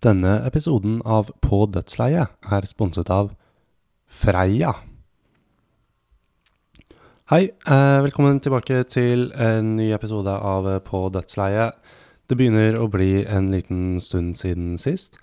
Denne 0.00 0.38
episoden 0.48 1.02
av 1.04 1.28
På 1.44 1.66
dødsleiet 1.68 2.32
er 2.48 2.64
sponset 2.64 3.10
av 3.12 3.34
Freia. 4.08 4.70
Hei, 7.28 7.50
eh, 7.52 7.98
velkommen 8.06 8.40
tilbake 8.40 8.78
til 8.88 9.26
en 9.36 9.74
ny 9.76 9.90
episode 9.92 10.32
av 10.32 10.64
På 10.86 11.10
dødsleiet. 11.12 11.76
Det 12.26 12.38
begynner 12.38 12.78
å 12.80 12.88
bli 12.88 13.26
en 13.26 13.50
liten 13.52 14.00
stund 14.00 14.38
siden 14.40 14.78
sist, 14.78 15.18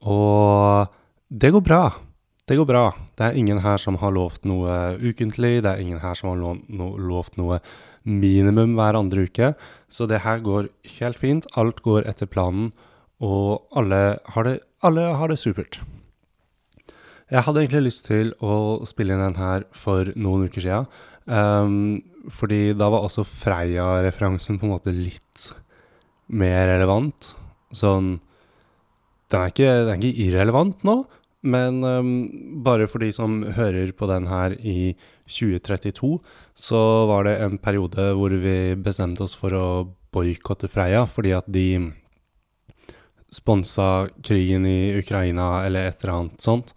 og 0.00 0.88
det 1.28 1.52
går 1.52 1.60
bra. 1.60 1.92
Det 2.48 2.56
går 2.56 2.66
bra. 2.66 2.94
Det 3.16 3.26
er 3.26 3.36
ingen 3.36 3.58
her 3.58 3.76
som 3.76 3.96
har 3.96 4.10
lovt 4.10 4.46
noe 4.46 4.96
ukentlig, 5.04 5.60
det 5.60 5.68
er 5.68 5.80
ingen 5.84 6.00
her 6.00 6.14
som 6.14 6.30
har 6.30 6.56
lovt 6.96 7.36
noe 7.36 7.60
minimum 8.04 8.74
hver 8.74 8.96
andre 8.96 9.28
uke, 9.28 9.54
så 9.90 10.08
det 10.08 10.22
her 10.24 10.40
går 10.40 10.70
helt 10.98 11.18
fint. 11.18 11.46
Alt 11.56 11.82
går 11.82 12.08
etter 12.08 12.26
planen, 12.26 12.72
og 13.22 13.76
alle 13.78 14.00
har 14.34 14.48
det, 14.48 14.58
alle 14.84 15.10
har 15.18 15.30
det 15.30 15.38
supert. 15.40 15.80
Jeg 17.32 17.46
hadde 17.46 17.62
egentlig 17.62 17.86
lyst 17.86 18.04
til 18.10 18.34
å 18.44 18.84
spille 18.86 19.14
inn 19.16 19.22
den 19.22 19.38
her 19.40 19.64
for 19.74 20.10
noen 20.14 20.46
uker 20.48 20.64
siden, 20.64 20.88
um, 21.26 22.02
fordi 22.32 22.74
da 22.76 22.90
var 22.92 23.06
også 23.06 23.24
Freia-referansen 23.26 24.60
på 24.60 24.68
en 24.68 24.74
måte 24.74 24.94
litt 24.94 25.48
mer 26.28 26.68
relevant. 26.72 27.34
Sånn 27.74 28.18
Den 29.32 29.40
er 29.40 29.50
ikke, 29.50 29.70
den 29.88 29.90
er 29.90 29.98
ikke 29.98 30.26
irrelevant 30.28 30.84
nå, 30.86 30.98
men 31.48 31.80
um, 31.82 32.10
bare 32.64 32.86
for 32.88 33.02
de 33.02 33.10
som 33.12 33.40
hører 33.56 33.90
på 33.96 34.06
den 34.08 34.28
her 34.28 34.54
i 34.60 34.94
2032, 35.26 36.18
så 36.54 36.80
var 37.08 37.24
det 37.26 37.38
en 37.40 37.56
periode 37.58 38.10
hvor 38.14 38.36
vi 38.44 38.76
bestemte 38.76 39.24
oss 39.24 39.34
for 39.36 39.56
å 39.56 39.66
boikotte 40.14 40.68
Freia, 40.70 41.06
fordi 41.08 41.32
at 41.34 41.48
de 41.50 41.66
sponsa 43.34 44.06
krigen 44.22 44.66
i 44.66 44.94
Ukraina 44.98 45.64
eller 45.66 45.90
et 45.90 46.04
eller 46.04 46.14
annet 46.14 46.46
sånt. 46.46 46.74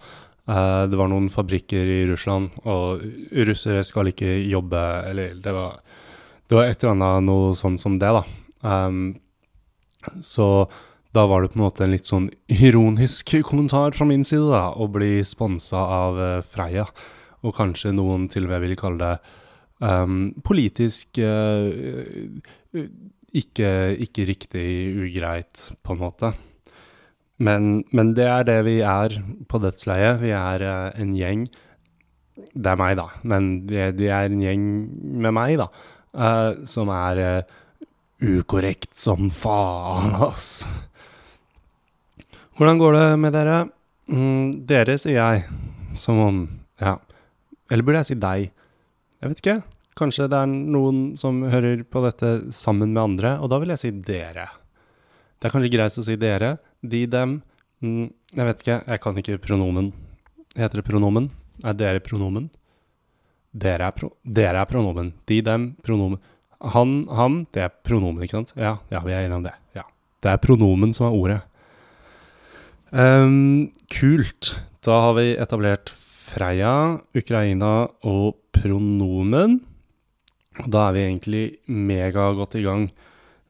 Uh, 0.48 0.88
det 0.88 0.98
var 0.98 1.10
noen 1.12 1.28
fabrikker 1.30 1.90
i 1.92 2.02
Russland, 2.08 2.54
og 2.64 3.04
russere 3.48 3.84
skal 3.84 4.14
ikke 4.14 4.38
jobbe 4.48 4.84
Eller 5.10 5.34
det 5.44 5.52
var, 5.52 5.82
det 6.48 6.56
var 6.56 6.70
et 6.70 6.84
eller 6.84 6.96
annet 6.96 7.28
noe 7.28 7.56
sånn 7.58 7.76
som 7.82 7.98
det, 8.00 8.14
da. 8.16 8.24
Um, 8.64 9.18
så 10.24 10.70
da 11.12 11.26
var 11.28 11.44
det 11.44 11.52
på 11.52 11.60
en 11.60 11.66
måte 11.66 11.84
en 11.84 11.92
litt 11.92 12.08
sånn 12.08 12.30
ironisk 12.48 13.36
kommentar 13.50 13.92
fra 13.98 14.08
min 14.08 14.24
side, 14.28 14.48
da, 14.54 14.70
å 14.72 14.88
bli 14.92 15.20
sponsa 15.28 15.84
av 16.00 16.22
uh, 16.22 16.46
Freia. 16.46 16.88
Og 17.44 17.54
kanskje 17.56 17.94
noen 17.96 18.30
til 18.32 18.48
og 18.48 18.56
med 18.56 18.64
vil 18.64 18.80
kalle 18.80 19.04
det 19.04 19.36
um, 19.84 20.32
politisk 20.48 21.20
uh, 21.22 21.68
ikke, 23.38 23.72
ikke 24.08 24.28
riktig 24.32 24.68
ugreit, 24.96 25.68
på 25.84 25.96
en 25.96 26.02
måte. 26.02 26.32
Men, 27.38 27.84
men, 27.94 28.16
det 28.18 28.26
er 28.26 28.46
det 28.48 28.58
vi 28.66 28.80
er 28.82 29.14
på 29.50 29.62
dødsleiet. 29.62 30.22
Vi 30.24 30.34
er 30.34 30.64
uh, 30.66 30.98
en 30.98 31.14
gjeng 31.14 31.46
Det 32.54 32.72
er 32.72 32.80
meg, 32.80 32.98
da. 32.98 33.08
Men 33.22 33.52
vi 33.70 33.78
er, 33.82 33.94
vi 33.98 34.10
er 34.10 34.30
en 34.30 34.42
gjeng 34.42 34.66
med 35.22 35.36
meg, 35.38 35.58
da. 35.62 35.70
Uh, 36.18 36.66
som 36.66 36.90
er 36.94 37.22
uh, 37.22 37.56
ukorrekt 38.26 38.98
som 38.98 39.30
faen, 39.30 40.18
ass. 40.30 40.66
Hvordan 42.58 42.82
går 42.82 42.98
det 42.98 43.08
med 43.22 43.36
dere? 43.38 43.58
Mm, 44.10 44.66
dere, 44.66 44.98
sier 44.98 45.20
jeg. 45.20 45.46
Som 45.98 46.22
om 46.24 46.46
Ja. 46.82 46.98
Eller 47.70 47.84
burde 47.84 48.00
jeg 48.00 48.14
si 48.14 48.16
deg? 48.16 48.52
Jeg 49.20 49.30
vet 49.30 49.42
ikke. 49.42 49.58
Kanskje 49.98 50.28
det 50.32 50.38
er 50.40 50.48
noen 50.48 51.18
som 51.20 51.42
hører 51.50 51.82
på 51.84 52.02
dette 52.06 52.54
sammen 52.56 52.94
med 52.94 53.02
andre, 53.02 53.34
og 53.42 53.50
da 53.52 53.60
vil 53.60 53.74
jeg 53.74 53.82
si 53.82 53.92
dere. 53.92 54.46
Det 55.38 55.50
er 55.50 55.54
kanskje 55.54 55.72
greit 55.74 55.98
å 56.00 56.06
si 56.06 56.16
dere. 56.22 56.54
De, 56.82 57.06
dem. 57.10 57.42
Mm, 57.82 58.08
jeg 58.34 58.48
vet 58.50 58.64
ikke, 58.64 58.78
jeg 58.88 59.02
kan 59.04 59.20
ikke 59.22 59.42
pronomen. 59.44 59.92
Heter 60.58 60.82
det 60.82 60.88
pronomen? 60.88 61.30
Er 61.66 61.78
dere 61.78 62.02
pronomen? 62.04 62.50
Dere 63.58 63.90
er, 63.90 63.94
pro 63.96 64.12
dere 64.22 64.62
er 64.62 64.70
pronomen. 64.70 65.14
De, 65.30 65.42
dem, 65.42 65.72
pronomen. 65.86 66.22
Han, 66.74 67.04
ham, 67.14 67.44
det 67.54 67.68
er 67.68 67.74
pronomen, 67.86 68.22
ikke 68.26 68.40
sant? 68.40 68.54
Ja, 68.58 68.78
ja 68.94 69.02
vi 69.06 69.14
er 69.14 69.26
enige 69.26 69.40
om 69.40 69.46
det. 69.46 69.54
Ja. 69.78 69.86
Det 70.22 70.34
er 70.34 70.42
pronomen 70.42 70.94
som 70.98 71.08
er 71.10 71.18
ordet. 71.18 71.40
Um, 72.92 73.70
kult. 73.94 74.56
Da 74.86 75.02
har 75.04 75.18
vi 75.18 75.32
etablert 75.38 75.92
Freia, 75.94 76.98
Ukraina 77.18 77.88
og 78.08 78.38
pronomen. 78.56 79.60
Da 80.66 80.88
er 80.88 80.96
vi 80.96 81.06
egentlig 81.06 81.46
megagodt 81.70 82.58
i 82.58 82.66
gang. 82.66 82.88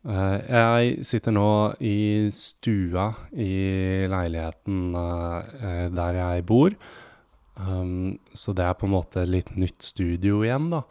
Uh, 0.07 0.40
jeg 0.40 1.03
sitter 1.03 1.34
nå 1.35 1.47
i 1.84 2.29
stua 2.31 3.09
i 3.35 4.07
leiligheten 4.07 4.95
uh, 4.95 5.90
der 5.91 6.19
jeg 6.22 6.45
bor. 6.47 6.75
Um, 7.59 8.16
så 8.31 8.53
det 8.56 8.63
er 8.63 8.78
på 8.79 8.88
en 8.88 8.94
måte 8.94 9.25
litt 9.28 9.51
nytt 9.59 9.84
studio 9.84 10.40
igjen, 10.45 10.69
da. 10.72 10.84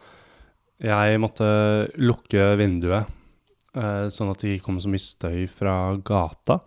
Jeg 0.77 1.17
måtte 1.23 1.47
lukke 1.97 2.51
vinduet, 2.59 3.09
uh, 3.73 4.05
sånn 4.13 4.29
at 4.29 4.43
det 4.43 4.57
ikke 4.57 4.67
kom 4.67 4.77
så 4.83 4.91
mye 4.93 5.01
støy 5.01 5.47
fra 5.49 5.77
gata. 6.05 6.61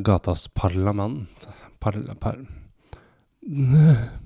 gatas 0.00 0.46
parlament 0.48 1.44
par, 1.80 2.00
par. 2.16 2.40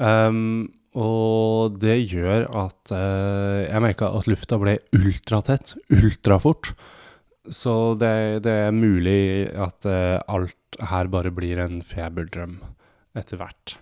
Um, 0.00 0.70
og 0.98 1.76
det 1.78 2.00
gjør 2.10 2.48
at 2.50 2.92
eh, 2.94 3.68
jeg 3.68 3.82
merka 3.84 4.08
at 4.10 4.26
lufta 4.26 4.58
ble 4.58 4.78
ultratett, 4.96 5.76
ultrafort. 5.94 6.72
Så 7.50 7.94
det, 7.98 8.42
det, 8.44 8.56
er 8.66 8.74
mulig 8.74 9.46
at 9.54 9.86
eh, 9.86 10.18
alt 10.26 10.80
her 10.90 11.10
bare 11.12 11.30
blir 11.34 11.62
en 11.62 11.78
feberdrøm 11.84 12.58
etter 13.18 13.38
hvert. 13.38 13.76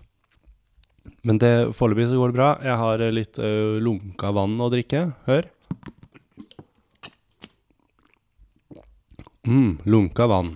Men 1.25 1.41
det 1.41 1.73
foreløpig 1.75 2.11
så 2.11 2.19
går 2.19 2.31
det 2.31 2.37
bra. 2.37 2.51
Jeg 2.63 2.77
har 2.83 3.05
litt 3.13 3.41
eh, 3.41 3.79
lunka 3.81 4.31
vann 4.37 4.59
å 4.61 4.69
drikke. 4.69 5.09
Hør. 5.25 5.49
mm, 9.49 9.81
lunka 9.89 10.29
vann. 10.29 10.53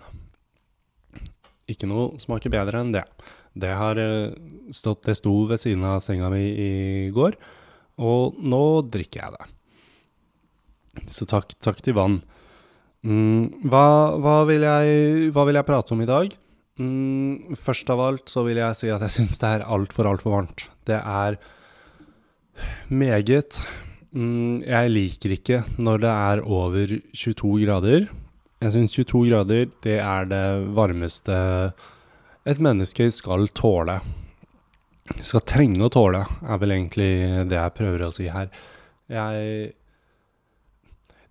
Ikke 1.66 1.90
noe 1.90 2.22
smaker 2.22 2.54
bedre 2.54 2.84
enn 2.84 2.94
det. 2.94 3.08
Det 3.54 3.74
har 3.78 4.00
stått, 4.74 5.04
det 5.06 5.18
sto 5.20 5.34
ved 5.50 5.62
siden 5.62 5.84
av 5.86 6.00
senga 6.02 6.30
mi 6.34 6.42
i 6.42 6.72
går, 7.14 7.38
og 8.02 8.40
nå 8.42 8.64
drikker 8.90 9.22
jeg 9.22 9.36
det. 9.36 9.50
Så 11.14 11.28
takk, 11.30 11.54
takk 11.62 11.82
til 11.86 11.98
vann. 11.98 12.20
Mm, 13.04 13.68
hva, 13.68 14.16
hva, 14.22 14.38
vil 14.48 14.64
jeg, 14.64 15.30
hva, 15.36 15.46
vil 15.48 15.60
jeg, 15.60 15.68
prate 15.68 15.96
om 15.96 16.04
i 16.04 16.10
dag? 16.10 16.34
Mm, 16.80 17.56
først 17.60 17.90
av 17.94 18.02
alt 18.02 18.32
så 18.32 18.46
vil 18.48 18.62
jeg 18.62 18.80
si 18.80 18.92
at 18.94 19.04
jeg 19.06 19.16
syns 19.18 19.42
det 19.42 19.50
er 19.50 19.66
altfor, 19.68 20.10
altfor 20.10 20.38
varmt. 20.38 20.68
Det 20.88 21.00
er 21.00 21.38
meget. 22.90 23.60
Mm, 24.14 24.62
jeg 24.64 24.94
liker 24.94 25.36
ikke 25.36 25.64
når 25.82 26.04
det 26.06 26.14
er 26.14 26.44
over 26.46 26.96
22 27.12 27.56
grader. 27.66 28.08
Jeg 28.64 28.76
syns 28.78 28.96
22 28.96 29.26
grader, 29.28 29.68
det 29.84 29.98
er 30.00 30.30
det 30.30 30.46
varmeste 30.78 31.36
et 32.46 32.60
menneske 32.64 33.08
skal 33.16 33.48
tåle. 33.56 34.00
Skal 35.24 35.44
trenge 35.48 35.84
å 35.84 35.92
tåle, 35.92 36.24
er 36.24 36.60
vel 36.62 36.76
egentlig 36.76 37.12
det 37.50 37.60
jeg 37.60 37.76
prøver 37.78 38.06
å 38.06 38.14
si 38.16 38.30
her. 38.32 38.52
Jeg 39.12 39.74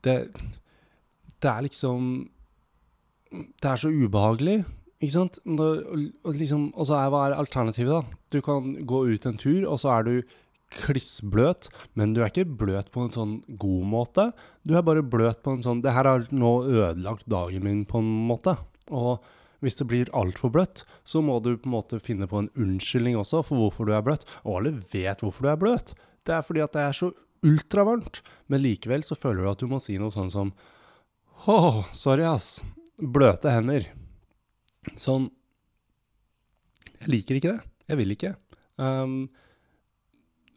Det, 0.02 0.14
det 1.40 1.48
er 1.48 1.62
liksom 1.62 2.28
Det 3.32 3.68
er 3.70 3.76
så 3.80 3.88
ubehagelig, 3.88 4.64
ikke 5.00 5.14
sant? 5.14 5.38
Og, 5.46 6.34
liksom, 6.36 6.68
og 6.76 6.86
så 6.86 6.98
er 6.98 7.10
hva 7.10 7.22
er 7.26 7.38
alternativet, 7.40 7.90
da? 7.90 8.18
Du 8.30 8.42
kan 8.44 8.74
gå 8.86 9.06
ut 9.08 9.26
en 9.26 9.38
tur, 9.40 9.64
og 9.66 9.80
så 9.80 9.96
er 9.96 10.04
du 10.06 10.14
klissbløt, 10.72 11.68
men 11.98 12.12
du 12.14 12.22
er 12.22 12.30
ikke 12.30 12.44
bløt 12.60 12.90
på 12.92 13.04
en 13.04 13.12
sånn 13.14 13.32
god 13.60 13.88
måte. 13.88 14.28
Du 14.68 14.76
er 14.76 14.84
bare 14.84 15.02
bløt 15.04 15.42
på 15.44 15.56
en 15.56 15.64
sånn 15.64 15.82
Det 15.84 15.92
her 15.92 16.08
har 16.08 16.28
nå 16.30 16.52
ødelagt 16.68 17.26
dagen 17.26 17.64
min, 17.64 17.82
på 17.88 18.00
en 18.00 18.12
måte. 18.28 18.56
Og 18.92 19.24
hvis 19.62 19.78
det 19.78 19.86
blir 19.90 20.10
altfor 20.18 20.50
bløtt, 20.52 20.82
så 21.06 21.22
må 21.22 21.38
du 21.42 21.54
på 21.54 21.68
en 21.68 21.76
måte 21.76 22.00
finne 22.02 22.26
på 22.30 22.40
en 22.42 22.50
unnskyldning 22.58 23.14
også 23.18 23.44
for 23.46 23.62
hvorfor 23.62 23.86
du 23.86 23.94
er 23.94 24.02
bløt. 24.04 24.26
Og 24.42 24.58
alle 24.58 24.74
vet 24.74 25.22
hvorfor 25.22 25.46
du 25.46 25.52
er 25.52 25.60
bløt. 25.60 25.94
Det 26.26 26.34
er 26.34 26.46
fordi 26.46 26.64
at 26.64 26.74
det 26.74 26.82
er 26.82 26.96
så 26.98 27.12
ultravarmt. 27.46 28.22
Men 28.50 28.64
likevel 28.64 29.06
så 29.06 29.18
føler 29.18 29.44
du 29.44 29.52
at 29.52 29.62
du 29.62 29.70
må 29.70 29.78
si 29.82 29.98
noe 30.02 30.14
sånn 30.14 30.32
som 30.34 30.54
Å, 31.42 31.82
sorry, 31.94 32.26
ass. 32.26 32.60
Bløte 32.98 33.50
hender. 33.50 33.88
Sånn 34.98 35.30
Jeg 37.00 37.10
liker 37.10 37.38
ikke 37.38 37.54
det. 37.54 37.70
Jeg 37.90 37.98
vil 37.98 38.14
ikke. 38.14 38.34
Um, 38.78 39.16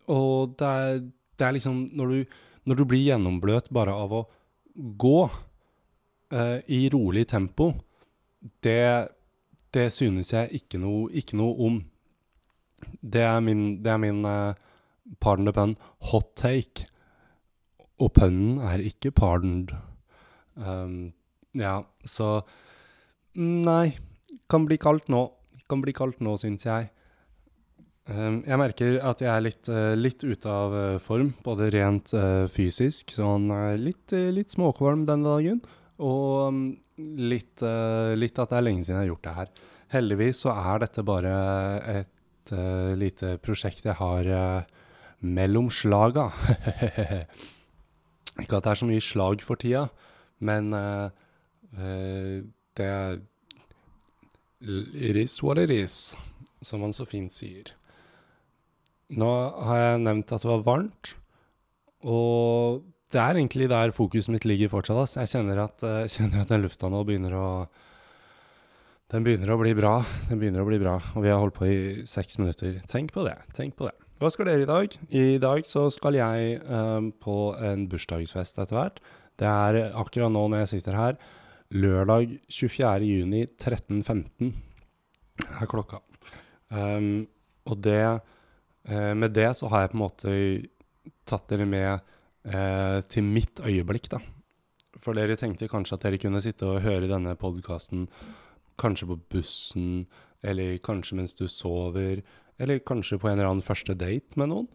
og 0.09 0.53
det 0.59 0.67
er, 0.69 0.99
det 1.37 1.45
er, 1.45 1.55
liksom 1.57 1.79
når 1.97 2.13
du, 2.13 2.37
når 2.69 2.77
du 2.77 2.85
blir 2.89 3.05
gjennombløt 3.05 3.71
bare 3.73 3.93
av 3.97 4.13
å 4.13 4.21
gå 4.75 5.19
uh, 5.25 6.59
i 6.69 6.85
rolig 6.93 7.25
tempo 7.33 7.71
det, 8.63 9.07
det 9.73 9.89
synes 9.93 10.33
jeg 10.33 10.59
ikke 10.59 10.79
noe, 10.81 11.09
ikke 11.11 11.37
noe, 11.39 11.55
om. 11.67 11.79
Det 13.01 13.23
er 13.25 13.39
min, 13.43 13.83
det 13.83 13.91
er 13.93 14.01
min 14.01 14.25
uh, 14.27 14.53
pardon 15.19 15.45
the 15.45 15.53
pun, 15.55 15.75
hot 16.11 16.35
take. 16.39 16.87
Og 18.01 18.11
pønnen 18.15 18.59
er 18.59 18.83
ikke 18.83 19.13
pardoned. 19.15 19.71
Um, 20.55 21.13
ja, 21.55 21.81
så 22.03 22.41
Nei. 23.35 23.95
Kan 24.47 24.67
bli 24.67 24.77
kaldt 24.79 25.09
nå. 25.11 25.25
Kan 25.67 25.81
bli 25.83 25.91
kaldt 25.95 26.21
nå, 26.23 26.35
syns 26.39 26.67
jeg. 26.67 26.91
Um, 28.05 28.43
jeg 28.45 28.59
merker 28.61 28.99
at 29.01 29.23
jeg 29.23 29.31
er 29.31 29.41
litt, 29.41 29.69
uh, 29.71 29.95
litt 29.97 30.21
ute 30.23 30.51
av 30.51 30.75
uh, 30.75 30.97
form, 31.01 31.31
både 31.43 31.71
rent 31.73 32.13
uh, 32.13 32.45
fysisk, 32.51 33.15
sånn 33.17 33.49
litt, 33.81 34.13
litt 34.13 34.53
småkvalm 34.53 35.07
denne 35.09 35.25
dagen, 35.25 35.63
og 35.97 36.51
um, 36.51 36.59
litt, 36.97 37.61
litt, 37.61 38.39
at 38.39 38.51
det 38.51 38.57
er 38.57 38.65
lenge 38.65 38.85
siden 38.85 38.97
jeg 38.97 39.03
har 39.03 39.13
gjort 39.13 39.27
det 39.27 39.37
her. 39.39 39.51
Heldigvis 39.95 40.41
så 40.45 40.55
er 40.55 40.85
dette 40.85 41.05
bare 41.05 41.35
et 41.91 42.53
lite 42.99 43.35
prosjekt 43.43 43.87
jeg 43.87 43.97
har 43.99 44.31
mellom 45.25 45.69
slaga. 45.73 46.29
Ikke 48.41 48.57
at 48.57 48.65
det 48.65 48.73
er 48.73 48.81
så 48.81 48.89
mye 48.89 49.03
slag 49.03 49.45
for 49.45 49.61
tida, 49.61 49.87
men 50.39 50.73
det 52.75 52.89
er 52.89 53.23
It 54.65 55.17
is 55.19 55.43
what 55.43 55.59
it 55.59 55.69
is, 55.69 56.15
som 56.61 56.81
man 56.81 56.93
så 56.95 57.05
fint 57.05 57.35
sier. 57.35 57.73
Nå 59.13 59.29
har 59.67 59.81
jeg 59.81 60.01
nevnt 60.01 60.31
at 60.33 60.41
det 60.41 60.49
var 60.49 60.63
varmt, 60.65 61.11
og 62.01 62.81
det 63.13 63.21
er 63.21 63.37
egentlig 63.37 63.67
der 63.69 63.93
fokuset 63.95 64.33
mitt 64.33 64.47
ligger 64.47 64.71
fortsatt. 64.71 65.01
Ass. 65.03 65.17
Jeg 65.19 65.31
kjenner 65.35 65.65
at, 65.67 65.83
uh, 65.85 66.05
kjenner 66.09 66.41
at 66.41 66.53
den 66.53 66.63
lufta 66.65 66.89
nå 66.91 67.03
begynner 67.07 67.35
å 67.37 67.49
Den 69.13 69.21
begynner 69.21 69.51
å 69.53 69.59
bli 69.61 69.75
bra. 69.77 69.99
Den 70.31 70.39
begynner 70.41 70.63
å 70.63 70.65
bli 70.65 70.79
bra, 70.81 70.95
og 71.13 71.21
vi 71.21 71.29
har 71.29 71.37
holdt 71.37 71.59
på 71.59 71.67
i 71.69 71.77
seks 72.09 72.39
minutter. 72.41 72.79
Tenk 72.89 73.13
på 73.13 73.21
det. 73.27 73.35
Tenk 73.53 73.75
på 73.77 73.85
det. 73.85 73.93
Hva 74.17 74.31
skal 74.33 74.49
dere 74.49 74.63
i 74.63 74.69
dag? 74.69 74.95
I 75.13 75.37
dag 75.37 75.67
så 75.69 75.85
skal 75.93 76.17
jeg 76.17 76.57
um, 76.65 77.11
på 77.11 77.53
en 77.61 77.85
bursdagsfest 77.91 78.57
etter 78.63 78.79
hvert. 78.79 78.97
Det 79.37 79.45
er 79.45 79.91
akkurat 79.93 80.33
nå 80.33 80.47
når 80.49 80.63
jeg 80.63 80.71
sitter 80.77 80.97
her, 80.97 81.19
lørdag 81.75 82.33
24. 82.49 83.05
juni 83.05 83.43
13.15 83.45 84.53
er 85.45 85.69
klokka. 85.69 86.01
Um, 86.73 87.27
og 87.69 87.77
det 87.85 88.01
uh, 88.01 89.13
med 89.13 89.35
det 89.37 89.51
så 89.59 89.69
har 89.69 89.85
jeg 89.85 89.93
på 89.93 89.99
en 89.99 90.05
måte 90.05 90.35
tatt 91.29 91.45
dere 91.51 91.69
med 91.69 92.14
eh, 92.45 93.01
til 93.09 93.27
mitt 93.27 93.61
øyeblikk, 93.61 94.09
da. 94.11 94.21
For 94.95 95.17
dere 95.17 95.35
tenkte 95.39 95.69
kanskje 95.71 95.97
at 95.97 96.05
dere 96.05 96.19
kunne 96.21 96.41
sitte 96.43 96.67
og 96.69 96.83
høre 96.85 97.09
denne 97.11 97.35
podkasten 97.39 98.07
kanskje 98.79 99.09
på 99.11 99.19
bussen, 99.31 100.05
eller 100.45 100.77
kanskje 100.83 101.17
mens 101.19 101.35
du 101.35 101.47
sover, 101.51 102.21
eller 102.59 102.83
kanskje 102.87 103.19
på 103.19 103.29
en 103.29 103.39
eller 103.39 103.51
annen 103.51 103.65
første 103.65 103.95
date 103.97 104.39
med 104.39 104.51
noen. 104.51 104.69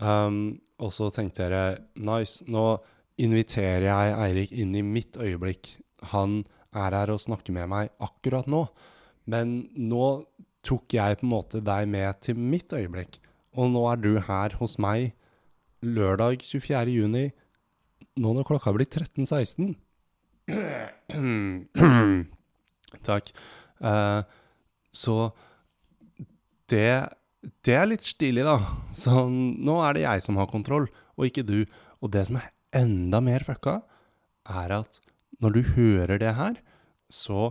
Um, 0.00 0.60
og 0.80 0.94
så 0.96 1.10
tenkte 1.12 1.44
dere 1.44 1.82
nice, 2.00 2.44
nå 2.48 2.80
inviterer 3.20 3.84
jeg 3.84 4.16
Eirik 4.16 4.52
inn 4.56 4.72
i 4.78 4.84
mitt 4.84 5.18
øyeblikk. 5.20 5.74
Han 6.14 6.42
er 6.72 6.96
her 6.96 7.12
og 7.12 7.20
snakker 7.20 7.52
med 7.52 7.68
meg 7.68 7.90
akkurat 8.00 8.48
nå. 8.48 8.64
Men 9.28 9.68
nå 9.76 10.06
tok 10.66 10.96
jeg 10.96 11.20
på 11.20 11.26
en 11.26 11.32
måte 11.34 11.60
deg 11.64 11.88
med 11.90 12.20
til 12.24 12.40
mitt 12.40 12.72
øyeblikk. 12.72 13.18
Og 13.60 13.72
nå 13.74 13.84
er 13.90 14.00
du 14.00 14.14
her 14.24 14.56
hos 14.60 14.78
meg 14.80 15.12
lørdag 15.84 16.42
24. 16.44 16.92
juni, 16.92 17.30
nå 18.20 18.34
når 18.36 18.46
klokka 18.48 18.72
blir 18.74 18.88
13.16. 18.88 19.74
Takk. 23.08 23.30
Uh, 23.80 24.22
så 24.92 25.16
det, 26.70 26.90
det 27.64 27.76
er 27.76 27.88
litt 27.88 28.04
stilig, 28.06 28.44
da. 28.46 28.58
Så 28.96 29.28
nå 29.30 29.78
er 29.86 29.96
det 29.96 30.06
jeg 30.06 30.26
som 30.26 30.40
har 30.40 30.50
kontroll, 30.50 30.88
og 31.16 31.28
ikke 31.28 31.46
du. 31.46 31.64
Og 32.00 32.12
det 32.14 32.26
som 32.28 32.40
er 32.40 32.50
enda 32.76 33.22
mer 33.24 33.44
fucka, 33.46 33.80
er 34.50 34.76
at 34.80 35.00
når 35.40 35.56
du 35.56 35.60
hører 35.76 36.20
det 36.20 36.34
her, 36.36 36.60
så 37.10 37.50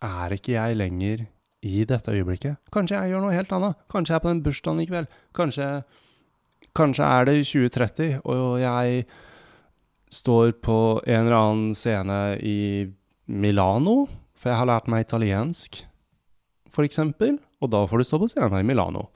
er 0.00 0.32
ikke 0.36 0.54
jeg 0.54 0.78
lenger 0.78 1.26
i 1.66 1.84
dette 1.84 2.12
øyeblikket. 2.12 2.56
Kanskje 2.72 2.96
jeg 2.96 3.12
gjør 3.12 3.24
noe 3.26 3.36
helt 3.36 3.52
annet. 3.52 3.80
Kanskje 3.92 4.14
jeg 4.14 4.20
er 4.20 4.24
på 4.24 4.32
den 4.32 4.44
bursdagen 4.44 4.80
i 4.80 4.88
kveld. 4.88 5.10
Kanskje, 5.36 5.66
kanskje 6.76 7.06
er 7.06 7.28
det 7.28 7.36
i 7.40 7.44
2030, 7.46 8.20
og 8.24 8.60
jeg 8.62 9.04
står 10.10 10.56
på 10.64 10.78
en 11.06 11.26
eller 11.26 11.36
annen 11.38 11.76
scene 11.78 12.18
i 12.42 12.88
Milano, 13.30 14.04
for 14.34 14.50
jeg 14.50 14.58
har 14.58 14.68
lært 14.70 14.90
meg 14.90 15.06
italiensk, 15.06 15.82
eksempel. 16.80 17.38
Og 17.60 17.68
da 17.68 17.82
får 17.86 18.00
du 18.00 18.06
stå 18.08 18.18
på 18.22 18.28
scenen 18.30 18.62
i 18.62 18.66
Milano. 18.66 19.08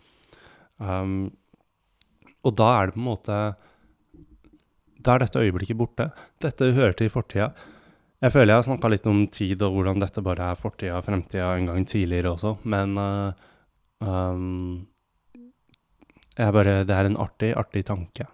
Um, 0.77 1.31
og 2.45 2.57
da 2.59 2.67
er 2.77 2.91
det 2.91 2.97
på 2.97 3.01
en 3.01 3.07
måte 3.07 3.37
Da 5.05 5.15
er 5.15 5.23
dette 5.23 5.41
øyeblikket 5.41 5.79
borte. 5.79 6.09
Dette 6.43 6.73
hører 6.75 6.93
til 6.99 7.09
fortida. 7.13 7.53
Jeg 8.25 8.33
føler 8.33 8.55
jeg 8.55 8.59
har 8.59 8.67
snakka 8.67 8.89
litt 8.89 9.07
om 9.07 9.27
tid 9.29 9.63
og 9.63 9.77
hvordan 9.77 10.01
dette 10.01 10.23
bare 10.25 10.51
er 10.51 10.59
fortida 10.59 10.97
og 10.99 11.05
fremtida 11.05 11.51
en 11.55 11.69
gang 11.69 11.85
tidligere 11.85 12.33
også, 12.33 12.55
men 12.65 12.97
uh, 12.97 13.33
um, 14.01 14.87
bare, 16.37 16.85
Det 16.85 16.95
er 16.95 17.09
en 17.09 17.21
artig, 17.21 17.53
artig 17.57 17.85
tanke. 17.87 18.27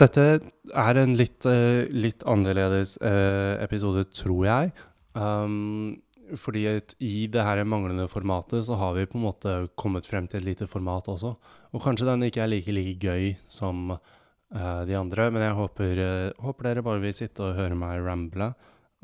Dette 0.00 0.22
er 0.40 0.96
en 0.96 1.16
litt, 1.16 1.44
uh, 1.44 1.84
litt 1.92 2.24
annerledes 2.24 2.96
uh, 3.04 3.60
episode, 3.62 4.06
tror 4.16 4.46
jeg. 4.48 4.72
Um, 5.12 6.00
fordi 6.38 6.62
i 7.02 7.26
det 7.30 7.42
her 7.42 7.62
manglende 7.66 8.06
formatet 8.08 8.64
så 8.66 8.78
har 8.78 8.94
vi 8.94 9.06
på 9.10 9.18
en 9.18 9.26
måte 9.26 9.54
kommet 9.78 10.06
frem 10.06 10.28
til 10.30 10.40
et 10.40 10.48
lite 10.52 10.68
format 10.70 11.08
også. 11.10 11.34
Og 11.74 11.82
kanskje 11.84 12.08
den 12.08 12.26
ikke 12.26 12.44
er 12.44 12.50
like, 12.50 12.72
like 12.72 12.98
gøy 13.02 13.34
som 13.50 13.90
uh, 13.92 14.82
de 14.86 14.96
andre. 14.98 15.30
Men 15.30 15.46
jeg 15.48 15.58
håper, 15.58 16.02
uh, 16.02 16.44
håper, 16.46 16.70
dere 16.70 16.86
bare 16.86 17.02
vil 17.04 17.16
sitte 17.16 17.44
og 17.44 17.58
høre 17.58 17.78
meg 17.78 18.00
ramble. 18.06 18.52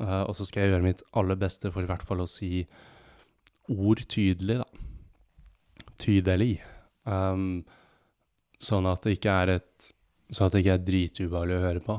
Uh, 0.01 0.23
og 0.27 0.35
så 0.37 0.47
skal 0.47 0.65
jeg 0.65 0.75
gjøre 0.75 0.87
mitt 0.87 1.05
aller 1.17 1.39
beste 1.39 1.71
for 1.73 1.83
i 1.83 1.89
hvert 1.89 2.05
fall 2.05 2.23
å 2.23 2.29
si 2.29 2.65
ord 3.67 4.03
tydelig, 4.07 4.61
da. 4.63 4.86
Tydelig. 6.01 6.57
Um, 7.07 7.63
sånn 8.61 8.87
at 8.89 9.05
det 9.05 9.17
ikke 9.17 9.37
er 9.43 9.57
et 9.59 9.93
Sånn 10.27 10.49
at 10.49 10.57
det 10.57 10.59
ikke 10.59 10.73
er 10.73 10.81
dritubehagelig 10.83 11.55
å 11.55 11.63
høre 11.63 11.81
på. 11.85 11.93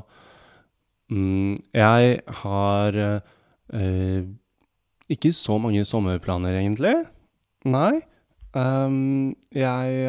Mm, 1.09 1.55
jeg 1.73 2.09
har 2.43 2.97
ikke 5.09 5.31
så 5.33 5.55
mange 5.57 5.81
sommerplaner, 5.89 6.59
egentlig. 6.59 6.91
Nei. 7.65 8.03
Um, 8.53 9.33
jeg 9.49 10.05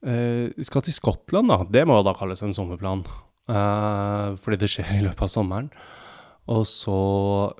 Uh, 0.00 0.48
skal 0.64 0.80
til 0.84 0.96
Skottland, 0.96 1.50
da. 1.52 1.64
Det 1.68 1.84
må 1.88 1.98
da 2.04 2.14
kalles 2.16 2.40
en 2.44 2.54
sommerplan. 2.56 3.04
Uh, 3.50 4.32
fordi 4.40 4.60
det 4.62 4.70
skjer 4.72 4.94
i 4.96 5.02
løpet 5.04 5.26
av 5.26 5.32
sommeren. 5.32 5.68
Og 6.50 6.64
så 6.66 7.00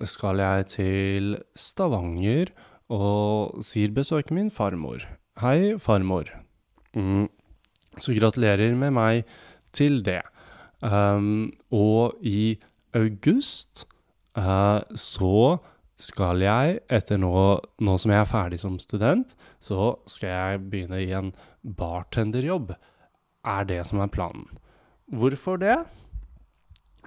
skal 0.09 0.41
jeg 0.41 0.69
til 0.73 1.35
Stavanger 1.55 2.51
og 2.91 3.61
sier 3.65 3.93
besøke 3.95 4.35
min 4.35 4.49
farmor. 4.51 5.05
Hei, 5.41 5.79
farmor. 5.81 6.29
Mm. 6.93 7.29
Så 7.97 8.13
gratulerer 8.13 8.75
med 8.77 8.93
meg 8.93 9.31
til 9.73 10.03
det. 10.05 10.21
Um, 10.85 11.55
og 11.73 12.19
i 12.21 12.59
august 12.93 13.87
uh, 14.37 14.85
så 14.93 15.57
skal 15.97 16.45
jeg, 16.45 16.77
etter 16.93 17.17
nå, 17.21 17.33
nå, 17.81 17.97
som 17.97 18.13
jeg 18.13 18.21
er 18.21 18.29
ferdig 18.29 18.61
som 18.61 18.77
student, 18.83 19.33
så 19.65 19.95
skal 20.05 20.29
jeg 20.35 20.63
begynne 20.75 21.01
i 21.01 21.11
en 21.17 21.33
bartenderjobb. 21.65 22.75
Er 23.41 23.65
det 23.65 23.81
som 23.89 24.05
er 24.05 24.13
planen. 24.13 24.45
Hvorfor 25.09 25.57
det? 25.57 25.79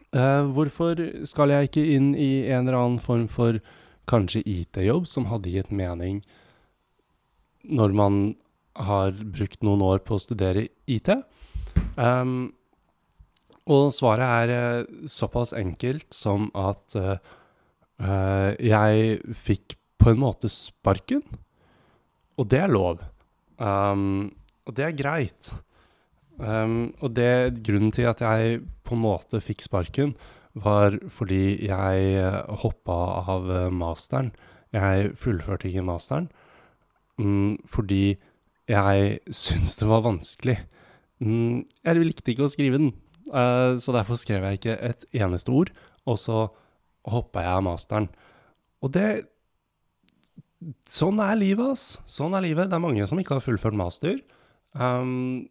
Uh, 0.09 0.41
hvorfor 0.49 0.97
skal 1.29 1.53
jeg 1.53 1.69
ikke 1.69 1.89
inn 1.99 2.15
i 2.17 2.47
en 2.49 2.65
eller 2.65 2.81
annen 2.81 3.01
form 3.01 3.29
for 3.29 3.61
kanskje 4.09 4.41
IT-jobb 4.41 5.05
som 5.05 5.29
hadde 5.29 5.53
gitt 5.53 5.69
mening 5.69 6.23
når 7.63 7.95
man 7.95 8.19
har 8.75 9.13
brukt 9.13 9.63
noen 9.63 9.83
år 9.85 10.01
på 10.05 10.17
å 10.17 10.23
studere 10.23 10.67
IT? 10.89 11.11
Um, 11.95 12.53
og 13.69 13.93
svaret 13.95 14.51
er 14.51 14.83
uh, 14.83 15.07
såpass 15.07 15.53
enkelt 15.55 16.09
som 16.15 16.49
at 16.57 16.97
Uh, 18.01 18.51
jeg 18.57 19.19
fikk 19.37 19.77
på 20.01 20.11
en 20.11 20.21
måte 20.23 20.49
sparken, 20.51 21.21
og 22.35 22.49
det 22.51 22.63
er 22.63 22.71
lov. 22.73 23.03
Um, 23.61 24.33
og 24.65 24.75
det 24.77 24.87
er 24.87 24.97
greit. 24.97 25.51
Um, 26.41 26.93
og 26.99 27.13
det 27.15 27.61
grunnen 27.63 27.93
til 27.93 28.09
at 28.09 28.23
jeg 28.25 28.63
på 28.83 28.97
en 28.97 29.03
måte 29.05 29.41
fikk 29.43 29.63
sparken, 29.67 30.15
var 30.53 30.97
fordi 31.09 31.65
jeg 31.65 32.25
hoppa 32.61 32.97
av 33.33 33.47
masteren. 33.73 34.33
Jeg 34.73 35.13
fullførte 35.17 35.69
ikke 35.69 35.85
masteren 35.85 36.27
um, 37.21 37.55
fordi 37.69 38.15
jeg 38.69 39.17
syntes 39.29 39.77
det 39.79 39.89
var 39.89 40.05
vanskelig. 40.05 40.57
Mm, 41.23 41.63
jeg 41.83 41.99
likte 41.99 42.33
ikke 42.33 42.47
å 42.47 42.51
skrive 42.51 42.79
den, 42.79 42.93
uh, 43.31 43.75
så 43.79 43.95
derfor 43.95 44.19
skrev 44.19 44.45
jeg 44.47 44.61
ikke 44.61 44.77
et 44.91 45.05
eneste 45.19 45.53
ord. 45.53 45.73
Og 46.09 46.19
så 46.19 46.47
hoppa 47.07 47.43
jeg 47.43 47.57
av 47.57 47.65
masteren. 47.67 48.09
Og 48.83 48.95
det 48.95 49.07
Sånn 50.87 51.17
er 51.19 51.35
livet, 51.35 51.73
ass. 51.73 51.97
Sånn 52.07 52.31
er 52.37 52.45
livet. 52.45 52.69
Det 52.71 52.77
er 52.77 52.83
mange 52.85 53.03
som 53.09 53.19
ikke 53.19 53.35
har 53.35 53.43
fullført 53.43 53.75
master. 53.75 54.21
Um, 54.71 55.49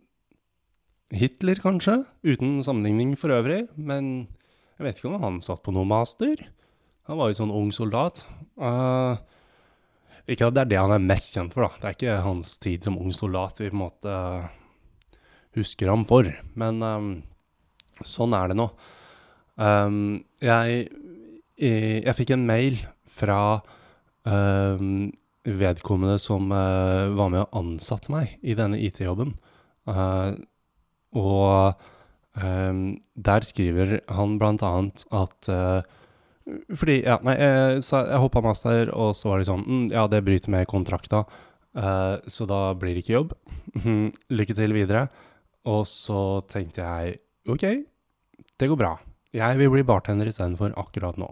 Hitler, 1.12 1.58
kanskje, 1.60 1.98
uten 2.24 2.62
sammenligning 2.64 3.12
for 3.20 3.34
øvrig, 3.36 3.66
men 3.76 4.30
jeg 4.78 4.86
vet 4.86 4.96
ikke 4.96 5.10
om 5.10 5.20
han 5.20 5.42
satt 5.44 5.60
på 5.66 5.74
noe 5.76 5.84
master. 5.84 6.40
Han 7.10 7.20
var 7.20 7.28
jo 7.28 7.38
sånn 7.42 7.52
ung 7.52 7.68
soldat. 7.76 8.22
Uh, 8.56 9.20
ikke 10.30 10.48
at 10.48 10.56
det 10.56 10.62
er 10.62 10.70
det 10.70 10.80
han 10.80 10.94
er 10.94 11.04
mest 11.04 11.34
kjent 11.34 11.54
for, 11.54 11.66
da. 11.66 11.78
Det 11.80 11.88
er 11.88 11.96
ikke 11.96 12.24
hans 12.26 12.56
tid 12.62 12.86
som 12.86 12.98
ung 13.00 13.14
soldat 13.16 13.58
vi 13.60 13.70
på 13.70 13.76
en 13.76 13.82
måte 13.82 14.16
husker 15.58 15.90
ham 15.90 16.04
for. 16.08 16.28
Men 16.58 16.82
um, 16.82 17.12
sånn 18.06 18.36
er 18.36 18.52
det 18.52 18.58
nå. 18.60 18.68
Um, 19.60 20.22
jeg, 20.42 20.86
jeg 21.58 22.16
fikk 22.18 22.34
en 22.34 22.46
mail 22.48 22.78
fra 23.12 23.40
um, 24.24 25.10
vedkommende 25.42 26.18
som 26.22 26.52
uh, 26.54 27.10
var 27.18 27.32
med 27.32 27.44
og 27.44 27.58
ansatte 27.58 28.12
meg 28.14 28.36
i 28.42 28.56
denne 28.58 28.80
IT-jobben. 28.80 29.34
Uh, 29.90 30.38
og 31.18 31.74
um, 32.38 32.84
der 33.18 33.44
skriver 33.44 33.98
han 34.08 34.38
blant 34.40 34.64
annet 34.66 35.04
at 35.10 35.50
uh, 35.52 35.82
fordi, 36.74 36.98
ja, 37.06 37.18
nei, 37.26 37.36
jeg, 37.38 37.82
så 37.86 38.02
jeg 38.08 38.20
hoppa 38.22 38.42
master, 38.44 38.90
og 38.96 39.14
så 39.16 39.30
var 39.30 39.40
det 39.40 39.48
sånn 39.48 39.62
mm, 39.62 39.84
Ja, 39.94 40.06
det 40.10 40.24
bryter 40.26 40.52
med 40.54 40.68
kontrakta, 40.70 41.22
uh, 41.78 42.16
så 42.26 42.46
da 42.50 42.64
blir 42.78 42.96
det 42.96 43.04
ikke 43.04 43.18
jobb. 43.18 43.36
Lykke 44.38 44.58
til 44.58 44.74
videre. 44.76 45.06
Og 45.70 45.84
så 45.86 46.42
tenkte 46.50 46.82
jeg 46.82 47.18
OK, 47.52 47.66
det 48.58 48.70
går 48.70 48.78
bra. 48.78 48.96
Jeg 49.32 49.58
vil 49.60 49.70
bli 49.72 49.84
bartender 49.86 50.28
istedenfor 50.28 50.74
akkurat 50.78 51.18
nå. 51.20 51.30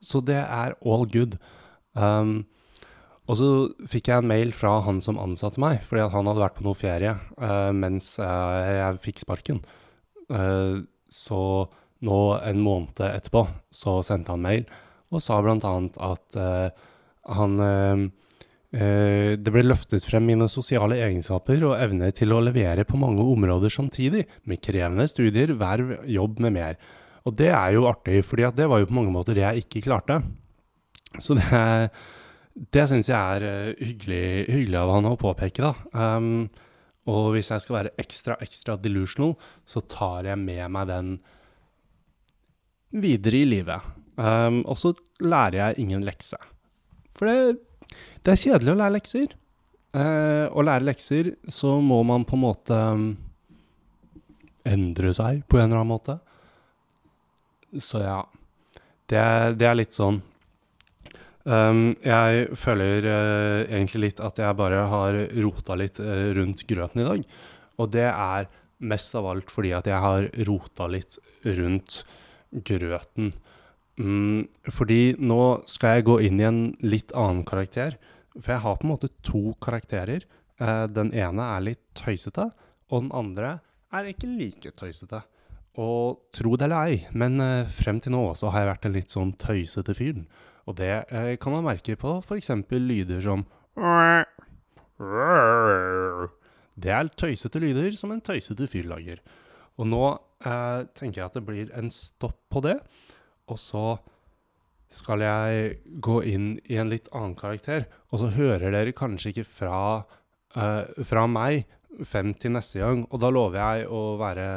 Så 0.00 0.22
det 0.24 0.38
er 0.40 0.76
all 0.86 1.06
good. 1.10 1.36
Um, 1.92 2.44
og 3.30 3.36
så 3.38 3.48
fikk 3.88 4.10
jeg 4.10 4.22
en 4.22 4.30
mail 4.30 4.52
fra 4.54 4.78
han 4.86 5.00
som 5.04 5.18
ansatte 5.20 5.60
meg, 5.62 5.84
fordi 5.86 6.08
han 6.12 6.30
hadde 6.30 6.42
vært 6.42 6.56
på 6.58 6.64
noe 6.66 6.78
ferie 6.78 7.12
uh, 7.38 7.70
mens 7.76 8.14
uh, 8.22 8.60
jeg 8.64 9.02
fikk 9.04 9.22
sparken. 9.22 9.60
Uh, 10.30 10.82
så 11.10 11.42
nå 12.06 12.20
en 12.38 12.62
måned 12.64 13.02
etterpå 13.04 13.44
så 13.74 13.98
sendte 14.06 14.32
han 14.32 14.44
mail 14.44 14.64
og 15.10 15.22
sa 15.22 15.40
bl.a. 15.42 15.72
at 16.06 16.38
uh, 16.38 16.86
han 17.34 17.56
uh, 17.58 18.04
uh, 18.76 19.32
Det 19.34 19.52
ble 19.52 19.64
løftet 19.66 20.06
frem 20.06 20.28
mine 20.30 20.46
sosiale 20.50 21.00
egenskaper 21.02 21.64
og 21.66 21.76
evne 21.80 22.12
til 22.16 22.34
å 22.34 22.42
levere 22.44 22.86
på 22.86 23.00
mange 23.00 23.24
områder 23.26 23.74
samtidig, 23.74 24.26
med 24.46 24.62
krevende 24.62 25.08
studier, 25.10 25.56
verv, 25.58 25.96
jobb 26.06 26.40
med 26.46 26.56
mer. 26.56 26.78
Og 27.26 27.34
det 27.36 27.50
er 27.50 27.74
jo 27.74 27.88
artig, 27.90 28.22
fordi 28.24 28.48
det 28.56 28.70
var 28.70 28.80
jo 28.80 28.88
på 28.88 28.96
mange 28.96 29.12
måter 29.12 29.36
det 29.36 29.44
jeg 29.44 29.66
ikke 29.66 29.84
klarte. 29.90 30.20
Så 31.18 31.34
det, 31.36 31.50
det 32.72 32.86
syns 32.88 33.10
jeg 33.10 33.18
er 33.18 33.74
hyggelig, 33.82 34.24
hyggelig, 34.46 34.78
av 34.78 34.94
han 34.94 35.10
å 35.10 35.18
påpeke, 35.20 35.66
da. 35.66 35.74
Um, 35.90 36.46
og 37.10 37.32
hvis 37.34 37.50
jeg 37.50 37.64
skal 37.64 37.76
være 37.80 37.92
ekstra, 37.98 38.38
ekstra 38.44 38.78
delusional, 38.78 39.34
så 39.66 39.82
tar 39.90 40.30
jeg 40.30 40.38
med 40.38 40.64
meg 40.70 40.88
den 40.88 41.12
videre 42.90 43.42
i 43.42 43.48
livet. 43.48 43.90
Um, 44.20 44.62
og 44.68 44.76
så 44.78 44.92
lærer 45.22 45.58
jeg 45.60 45.84
ingen 45.84 46.04
lekse. 46.04 46.38
For 47.16 47.30
det, 47.30 47.94
det 48.24 48.34
er 48.34 48.42
kjedelig 48.42 48.74
å 48.74 48.80
lære 48.80 48.96
lekser. 48.98 49.36
Uh, 49.90 50.46
å 50.54 50.62
lære 50.66 50.86
lekser, 50.86 51.32
så 51.50 51.78
må 51.82 52.02
man 52.06 52.26
på 52.28 52.36
en 52.38 52.44
måte 52.44 52.76
um, 52.94 53.06
endre 54.68 55.14
seg 55.16 55.44
på 55.48 55.58
en 55.58 55.68
eller 55.68 55.80
annen 55.80 55.94
måte. 55.94 56.18
Så 57.78 58.02
ja. 58.02 58.20
Det, 59.10 59.22
det 59.58 59.66
er 59.66 59.74
litt 59.74 59.94
sånn 59.94 60.20
um, 61.42 61.80
Jeg 61.98 62.44
føler 62.58 63.06
uh, 63.06 63.58
egentlig 63.66 64.04
litt 64.04 64.22
at 64.22 64.38
jeg 64.38 64.58
bare 64.58 64.84
har 64.90 65.18
rota 65.42 65.74
litt 65.78 65.98
uh, 66.02 66.30
rundt 66.36 66.62
grøten 66.70 67.02
i 67.02 67.08
dag. 67.08 67.24
Og 67.82 67.90
det 67.94 68.06
er 68.10 68.50
mest 68.80 69.16
av 69.18 69.26
alt 69.32 69.50
fordi 69.52 69.74
at 69.76 69.88
jeg 69.90 69.98
har 70.02 70.28
rota 70.48 70.86
litt 70.90 71.18
rundt 71.44 72.04
grøten. 72.50 73.30
Mm, 74.00 74.46
fordi 74.72 75.16
nå 75.20 75.42
skal 75.68 75.98
jeg 75.98 76.06
gå 76.08 76.16
inn 76.26 76.40
i 76.40 76.46
en 76.48 76.60
litt 76.84 77.12
annen 77.16 77.44
karakter. 77.48 77.98
For 78.36 78.54
jeg 78.54 78.64
har 78.64 78.78
på 78.78 78.86
en 78.86 78.92
måte 78.94 79.10
to 79.26 79.42
karakterer. 79.62 80.24
Eh, 80.60 80.86
den 80.92 81.12
ene 81.16 81.50
er 81.56 81.66
litt 81.66 81.82
tøysete, 81.98 82.50
og 82.90 83.04
den 83.04 83.12
andre 83.16 83.58
er 83.96 84.10
ikke 84.10 84.30
like 84.30 84.72
tøysete. 84.78 85.22
Og 85.80 86.26
tro 86.34 86.56
det 86.58 86.66
eller 86.66 86.90
ei, 86.90 87.00
men 87.16 87.40
eh, 87.42 87.70
frem 87.70 88.00
til 88.02 88.14
nå 88.14 88.22
også 88.30 88.52
har 88.54 88.64
jeg 88.64 88.72
vært 88.72 88.88
en 88.88 88.96
litt 88.96 89.14
sånn 89.14 89.34
tøysete 89.40 89.94
fyr. 89.96 90.22
Og 90.68 90.76
det 90.78 90.92
eh, 91.08 91.34
kan 91.40 91.56
man 91.56 91.66
merke 91.66 91.96
på 91.98 92.18
f.eks. 92.20 92.52
lyder 92.70 93.22
som 93.24 93.46
Det 96.80 96.92
er 96.92 97.08
tøysete 97.16 97.60
lyder 97.62 97.94
som 97.96 98.12
en 98.12 98.20
tøysete 98.24 98.68
fyr 98.70 98.88
lager. 98.90 99.22
Og 99.80 99.88
nå 99.88 100.04
eh, 100.44 100.86
tenker 100.96 101.20
jeg 101.20 101.28
at 101.28 101.38
det 101.38 101.44
blir 101.46 101.72
en 101.76 101.90
stopp 101.94 102.38
på 102.52 102.62
det. 102.64 102.78
Og 103.50 103.58
så 103.60 103.84
skal 104.90 105.22
jeg 105.22 105.74
gå 106.02 106.16
inn 106.26 106.52
i 106.66 106.78
en 106.80 106.90
litt 106.90 107.10
annen 107.14 107.36
karakter. 107.38 107.86
Og 108.10 108.22
så 108.22 108.30
hører 108.34 108.72
dere 108.74 108.94
kanskje 108.96 109.34
ikke 109.34 109.46
fra, 109.46 109.82
eh, 110.56 111.04
fra 111.06 111.26
meg 111.30 111.66
fem 112.06 112.32
til 112.34 112.54
neste 112.56 112.82
gang. 112.82 113.04
Og 113.10 113.20
da 113.22 113.30
lover 113.30 113.60
jeg 113.60 113.90
å 113.90 114.18
være 114.20 114.48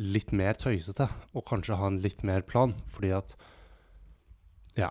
litt 0.00 0.32
mer 0.32 0.56
tøysete, 0.56 1.08
og 1.36 1.44
kanskje 1.48 1.76
ha 1.76 1.88
en 1.90 2.00
litt 2.00 2.22
mer 2.24 2.42
plan. 2.42 2.74
Fordi 2.88 3.16
at 3.16 3.36
Ja. 4.76 4.90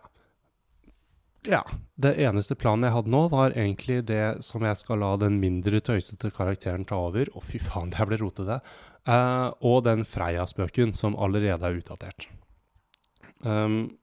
Ja. 1.49 1.63
Det 1.97 2.13
eneste 2.21 2.53
planen 2.55 2.85
jeg 2.85 2.93
hadde 2.93 3.11
nå, 3.11 3.23
var 3.31 3.55
egentlig 3.57 4.03
det 4.07 4.43
som 4.45 4.63
jeg 4.63 4.77
skal 4.77 5.01
la 5.01 5.15
den 5.19 5.39
mindre 5.41 5.81
tøysete 5.81 6.29
karakteren 6.35 6.85
ta 6.87 6.99
over. 7.09 7.31
Å, 7.33 7.41
fy 7.43 7.61
faen, 7.63 7.89
det 7.95 8.05
ble 8.05 8.19
rotete. 8.21 8.59
Uh, 9.09 9.49
og 9.65 9.81
den 9.87 10.05
Freia-spøken 10.05 10.93
som 10.97 11.17
allerede 11.17 11.65
er 11.65 11.79
utdatert. 11.79 12.27
Um, 13.41 13.97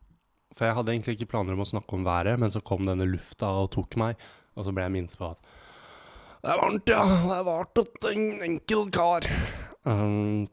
for 0.56 0.66
jeg 0.66 0.78
hadde 0.78 0.96
egentlig 0.96 1.16
ikke 1.18 1.30
planer 1.36 1.54
om 1.54 1.62
å 1.62 1.68
snakke 1.68 1.94
om 1.94 2.04
været, 2.06 2.40
men 2.42 2.50
så 2.50 2.64
kom 2.64 2.82
denne 2.88 3.06
lufta 3.06 3.52
og 3.62 3.70
tok 3.76 3.94
meg, 4.00 4.18
og 4.56 4.66
så 4.66 4.74
ble 4.74 4.88
jeg 4.88 4.96
minnet 4.96 5.16
på 5.20 5.30
at 5.30 5.40
Det 6.42 6.50
er 6.50 6.60
varmt, 6.64 6.90
ja. 6.90 7.06
Det 7.06 7.38
er 7.38 7.48
vart 7.52 7.82
at 7.84 8.10
en 8.10 8.28
enkel 8.50 8.86
kar. 8.94 9.30
Um, 9.86 10.46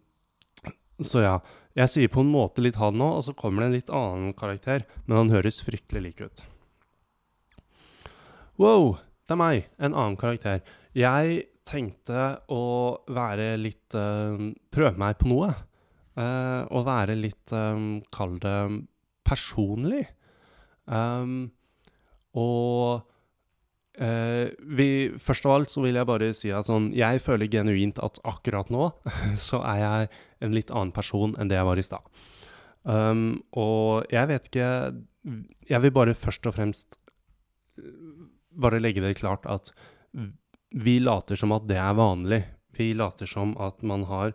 så 1.01 1.25
ja. 1.25 1.35
Jeg 1.73 1.89
sier 1.89 2.09
på 2.13 2.21
en 2.21 2.29
måte 2.29 2.61
litt 2.61 2.77
han 2.77 2.99
nå, 3.01 3.15
og 3.17 3.23
så 3.25 3.33
kommer 3.33 3.63
det 3.63 3.71
en 3.71 3.77
litt 3.79 3.93
annen 3.93 4.33
karakter, 4.37 4.83
men 5.07 5.23
han 5.23 5.33
høres 5.33 5.63
fryktelig 5.65 6.03
lik 6.05 6.27
ut. 6.27 6.43
Wow, 8.61 8.99
det 9.25 9.33
er 9.33 9.39
meg. 9.39 9.67
En 9.81 9.95
annen 9.97 10.17
karakter. 10.19 10.61
Jeg 10.93 11.45
tenkte 11.65 12.25
å 12.53 12.65
være 13.09 13.55
litt 13.57 13.95
uh, 13.97 14.37
Prøve 14.73 14.99
meg 15.01 15.17
på 15.17 15.31
noe. 15.31 15.49
Uh, 16.13 16.61
og 16.69 16.85
være 16.85 17.15
litt 17.17 17.53
um, 17.57 18.03
Kall 18.13 18.37
det 18.43 18.59
personlig. 19.25 20.03
Um, 20.85 21.49
og 22.37 23.01
uh, 23.97 24.45
vi, 24.77 24.89
Først 25.17 25.49
av 25.49 25.55
alt 25.55 25.73
så 25.73 25.81
vil 25.81 25.97
jeg 25.97 26.09
bare 26.11 26.29
si 26.37 26.53
at 26.53 26.69
sånn 26.69 26.91
Jeg 26.93 27.23
føler 27.25 27.49
genuint 27.49 28.01
at 28.05 28.21
akkurat 28.21 28.69
nå 28.73 28.91
så 29.47 29.63
er 29.65 29.81
jeg 29.81 30.11
en 30.45 30.53
litt 30.53 30.69
annen 30.69 30.93
person 30.93 31.33
enn 31.39 31.49
det 31.49 31.57
jeg 31.57 31.71
var 31.71 31.81
i 31.81 31.87
stad. 31.89 32.25
Um, 32.83 33.41
og 33.57 34.11
jeg 34.13 34.29
vet 34.29 34.51
ikke 34.51 34.69
Jeg 35.71 35.85
vil 35.87 35.95
bare 35.95 36.13
først 36.19 36.51
og 36.51 36.59
fremst 36.59 36.99
bare 38.55 38.81
legge 38.81 39.03
det 39.03 39.17
klart 39.19 39.45
at 39.49 39.71
vi 40.73 40.97
later 40.99 41.37
som 41.37 41.53
at 41.55 41.67
det 41.69 41.77
er 41.77 41.93
vanlig. 41.97 42.41
Vi 42.77 42.93
later 42.97 43.29
som 43.29 43.53
at 43.61 43.81
man 43.85 44.05
har 44.09 44.33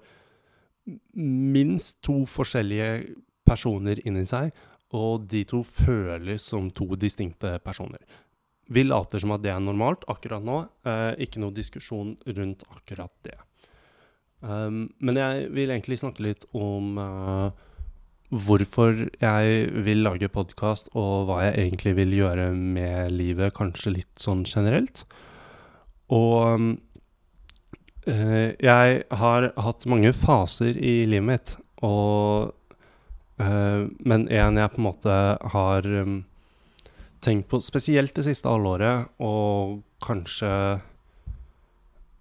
minst 1.19 1.99
to 2.07 2.23
forskjellige 2.29 3.17
personer 3.49 4.01
inni 4.07 4.25
seg, 4.29 4.53
og 4.97 5.27
de 5.29 5.43
to 5.49 5.61
føles 5.67 6.45
som 6.45 6.71
to 6.71 6.87
distinkte 6.97 7.59
personer. 7.65 8.01
Vi 8.69 8.85
later 8.85 9.21
som 9.21 9.33
at 9.35 9.43
det 9.45 9.53
er 9.53 9.61
normalt 9.65 10.05
akkurat 10.13 10.45
nå. 10.45 10.61
Eh, 10.85 11.13
ikke 11.25 11.41
noe 11.41 11.57
diskusjon 11.57 12.15
rundt 12.27 12.65
akkurat 12.69 13.13
det. 13.25 13.37
Um, 14.41 14.85
men 15.03 15.19
jeg 15.19 15.49
vil 15.51 15.73
egentlig 15.73 15.99
snakke 15.99 16.23
litt 16.23 16.45
om 16.55 16.99
uh, 17.01 17.49
hvorfor 18.29 19.07
jeg 19.23 19.85
vil 19.85 20.03
lage 20.05 20.29
podkast, 20.29 20.91
og 20.93 21.29
hva 21.29 21.41
jeg 21.47 21.55
egentlig 21.63 21.95
vil 21.97 22.13
gjøre 22.19 22.51
med 22.53 23.13
livet, 23.15 23.55
kanskje 23.57 23.95
litt 23.95 24.21
sånn 24.21 24.45
generelt. 24.49 25.07
Og 26.13 26.77
øh, 28.09 28.49
jeg 28.61 29.03
har 29.21 29.49
hatt 29.57 29.89
mange 29.89 30.13
faser 30.17 30.77
i 30.77 31.03
livet 31.09 31.29
mitt, 31.29 31.57
og 31.85 32.53
øh, 33.41 33.89
Men 34.05 34.29
en 34.29 34.57
jeg 34.57 34.71
på 34.71 34.81
en 34.81 34.89
måte 34.89 35.39
har 35.53 35.87
øh, 35.87 36.21
tenkt 37.21 37.49
på 37.49 37.61
spesielt 37.61 38.15
det 38.17 38.25
siste 38.25 38.49
halvåret, 38.49 39.09
og 39.19 39.83
kanskje 40.05 40.81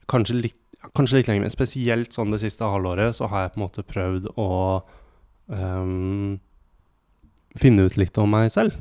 Kanskje 0.08 0.38
litt, 0.40 0.56
kanskje 0.96 1.18
litt 1.18 1.28
lenger, 1.28 1.44
men 1.44 1.52
spesielt 1.52 2.14
sånn 2.16 2.32
det 2.32 2.38
siste 2.40 2.64
halvåret, 2.64 3.12
så 3.18 3.28
har 3.28 3.42
jeg 3.42 3.52
på 3.52 3.60
en 3.60 3.64
måte 3.66 3.84
prøvd 3.84 4.30
å 4.40 4.46
um, 5.48 6.38
finne 7.58 7.88
ut 7.88 7.98
litt 8.00 8.18
om 8.22 8.32
meg 8.32 8.52
selv. 8.54 8.78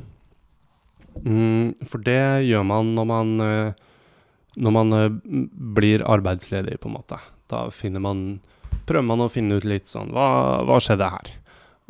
Mm, 1.23 1.73
for 1.87 2.03
det 2.05 2.45
gjør 2.45 2.65
man 2.67 2.93
når 2.97 3.07
man 3.09 3.31
uh, 3.41 3.85
når 4.57 4.73
man 4.73 4.93
uh, 4.93 5.07
blir 5.77 6.05
arbeidsledig, 6.05 6.79
på 6.81 6.89
en 6.89 6.97
måte. 6.97 7.19
Da 7.51 7.67
finner 7.73 8.03
man 8.03 8.27
Prøver 8.87 9.03
man 9.03 9.19
å 9.23 9.31
finne 9.31 9.57
ut 9.59 9.65
litt 9.67 9.89
sånn 9.91 10.13
Hva, 10.15 10.63
hva 10.67 10.77
skjedde 10.83 11.07
her? 11.11 11.29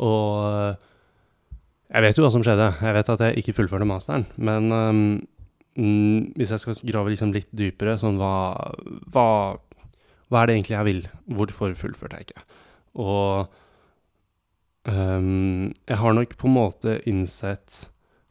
Og 0.01 0.29
uh, 0.41 0.87
Jeg 1.93 2.05
vet 2.05 2.17
jo 2.17 2.25
hva 2.25 2.31
som 2.33 2.43
skjedde. 2.45 2.71
Jeg 2.81 2.95
vet 2.97 3.11
at 3.13 3.23
jeg 3.25 3.41
ikke 3.41 3.55
fullførte 3.59 3.87
masteren. 3.89 4.25
Men 4.35 4.71
um, 4.73 5.01
hvis 6.37 6.51
jeg 6.53 6.63
skal 6.63 6.79
grave 6.89 7.13
liksom 7.13 7.31
litt 7.35 7.49
dypere, 7.53 7.95
sånn 8.01 8.17
hva, 8.17 8.33
hva, 9.13 9.27
hva 10.27 10.41
er 10.41 10.49
det 10.49 10.57
egentlig 10.57 10.75
jeg 10.75 10.87
vil? 10.87 11.01
Hvorfor 11.37 11.75
fullførte 11.77 12.17
jeg 12.17 12.27
ikke? 12.27 12.45
Og 12.97 13.59
um, 14.87 15.69
jeg 15.87 15.99
har 16.01 16.17
nok 16.17 16.35
på 16.39 16.49
en 16.49 16.57
måte 16.57 16.97
innsett 17.09 17.87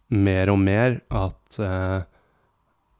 mer 0.08 0.50
og 0.52 0.60
mer 0.62 1.00
at 1.14 1.58
uh, 1.60 2.06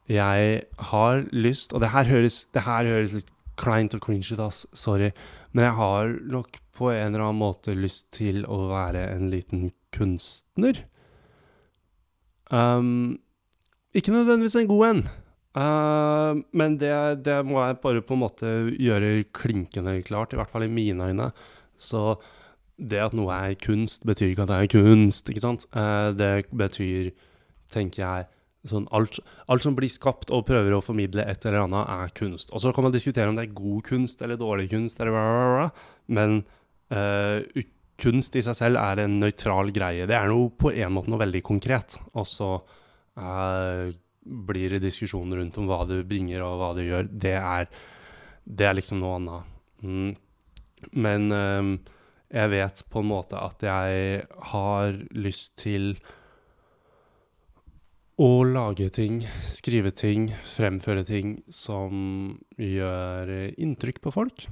jeg 0.07 0.61
har 0.91 1.25
lyst 1.35 1.73
Og 1.75 1.83
det 1.83 1.91
her 1.91 2.07
høres, 2.07 2.45
det 2.55 2.63
her 2.63 2.87
høres 2.87 3.15
litt 3.17 3.33
kleint 3.59 3.95
og 3.97 4.03
cringe 4.05 4.29
ut, 4.31 4.41
ass. 4.43 4.65
Sorry. 4.77 5.11
Men 5.51 5.67
jeg 5.67 5.75
har 5.79 6.11
nok 6.31 6.59
på 6.77 6.91
en 6.93 7.09
eller 7.09 7.25
annen 7.25 7.41
måte 7.41 7.73
lyst 7.75 8.11
til 8.15 8.43
å 8.45 8.67
være 8.69 9.07
en 9.15 9.31
liten 9.33 9.71
kunstner. 9.95 10.83
Um, 12.53 13.17
ikke 13.97 14.13
nødvendigvis 14.13 14.59
en 14.61 14.69
god 14.69 14.83
en, 14.87 15.01
uh, 15.57 16.37
men 16.55 16.77
det, 16.79 16.93
det, 17.25 17.39
må 17.49 17.59
jeg 17.59 17.79
bare 17.83 18.03
på 18.05 18.15
en 18.15 18.21
måte 18.21 18.51
gjøre 18.77 19.25
klinkende 19.35 19.97
klart, 20.07 20.31
i 20.31 20.39
hvert 20.39 20.53
fall 20.53 20.67
i 20.67 20.71
mine 20.71 21.09
øyne. 21.09 21.31
Så 21.81 22.13
det 22.77 23.01
at 23.01 23.15
noe 23.17 23.33
er 23.33 23.57
kunst, 23.61 24.05
betyr 24.05 24.31
ikke 24.31 24.45
at 24.45 24.51
det 24.53 24.57
er 24.61 24.71
kunst, 24.71 25.29
ikke 25.29 25.43
sant? 25.43 25.65
Uh, 25.73 26.13
det 26.17 26.47
betyr, 26.53 27.13
tenker 27.73 28.03
jeg, 28.03 28.27
Sånn 28.67 28.87
alt, 28.95 29.19
alt, 29.47 29.63
som 29.63 29.75
blir 29.77 29.87
skapt 29.91 30.31
og 30.33 30.45
prøver 30.47 30.73
å 30.75 30.83
formidle 30.83 31.23
et 31.29 31.45
eller 31.47 31.63
annet, 31.63 31.87
er 31.87 32.13
kunst. 32.17 32.51
Og 32.51 32.59
så 32.63 32.73
kan 32.75 32.83
man 32.83 32.91
diskutere 32.91 33.29
om 33.29 33.37
det 33.37 33.45
er 33.47 33.55
god 33.55 33.85
kunst 33.87 34.21
eller 34.25 34.39
dårlig 34.39 34.67
kunst, 34.73 34.99
eller 34.99 35.13
bla, 35.15 35.23
bla, 35.23 35.45
bla. 35.53 35.91
men 36.17 36.33
uh, 36.91 37.63
kunst 38.01 38.35
i 38.37 38.43
seg 38.45 38.57
selv 38.57 38.81
er 38.81 39.03
en 39.03 39.19
nøytral 39.21 39.71
greie. 39.75 40.07
Det 40.09 40.17
er 40.17 40.29
noe, 40.31 40.51
på 40.51 40.73
en 40.73 40.93
måte 40.93 41.13
noe 41.13 41.21
veldig 41.23 41.43
konkret. 41.47 41.97
Og 42.17 42.27
så 42.29 42.51
uh, 42.59 43.87
blir 44.51 44.75
det 44.75 44.83
diskusjoner 44.83 45.41
rundt 45.41 45.57
om 45.61 45.69
hva 45.69 45.83
du 45.89 45.99
bringer 46.07 46.43
og 46.45 46.57
hva 46.61 46.71
du 46.77 46.83
gjør. 46.85 47.07
Det 47.09 47.37
er, 47.39 47.69
det 48.43 48.67
er 48.67 48.77
liksom 48.77 49.01
noe 49.01 49.19
annet. 49.21 49.53
Mm. 49.85 50.11
Men 51.07 51.31
uh, 51.31 51.95
jeg 52.33 52.51
vet 52.51 52.83
på 52.91 53.01
en 53.03 53.11
måte 53.11 53.39
at 53.39 53.63
jeg 53.63 54.23
har 54.51 54.95
lyst 55.15 55.57
til 55.63 55.93
å 58.17 58.41
lage 58.49 58.89
ting, 58.89 59.21
skrive 59.45 59.91
ting, 59.93 60.31
fremføre 60.55 61.05
ting 61.05 61.37
som 61.53 62.33
gjør 62.57 63.29
inntrykk 63.61 64.01
på 64.03 64.13
folk 64.15 64.47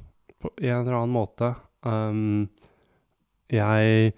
på 0.46 0.51
en 0.62 0.84
eller 0.84 1.00
annen 1.00 1.15
måte. 1.15 1.51
Um, 1.86 2.48
jeg 3.51 4.13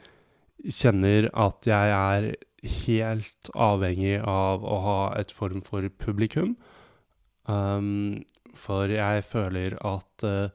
kjenner 0.67 1.29
at 1.31 1.67
jeg 1.69 1.93
er 1.95 2.29
helt 2.83 3.51
avhengig 3.53 4.17
av 4.27 4.65
å 4.65 4.79
ha 4.83 5.01
et 5.19 5.31
form 5.31 5.61
for 5.63 5.87
publikum. 6.01 6.55
Um, 7.47 8.25
for 8.57 8.91
jeg 8.91 9.23
føler 9.23 9.77
at 9.85 10.27
uh, 10.27 10.49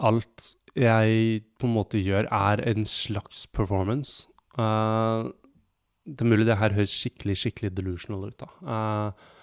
alt 0.00 0.52
jeg 0.78 1.42
på 1.58 1.68
en 1.68 1.74
måte 1.74 2.00
gjør, 2.00 2.28
er 2.30 2.62
en 2.70 2.86
slags 2.88 3.46
performance. 3.50 4.28
Uh, 4.58 5.30
det 6.06 6.24
er 6.24 6.30
mulig 6.30 6.46
det 6.48 6.58
her 6.60 6.74
høres 6.74 6.94
skikkelig, 6.94 7.36
skikkelig 7.42 7.72
delusional 7.76 8.30
ut, 8.30 8.40
da. 8.40 8.48
Uh, 8.64 9.36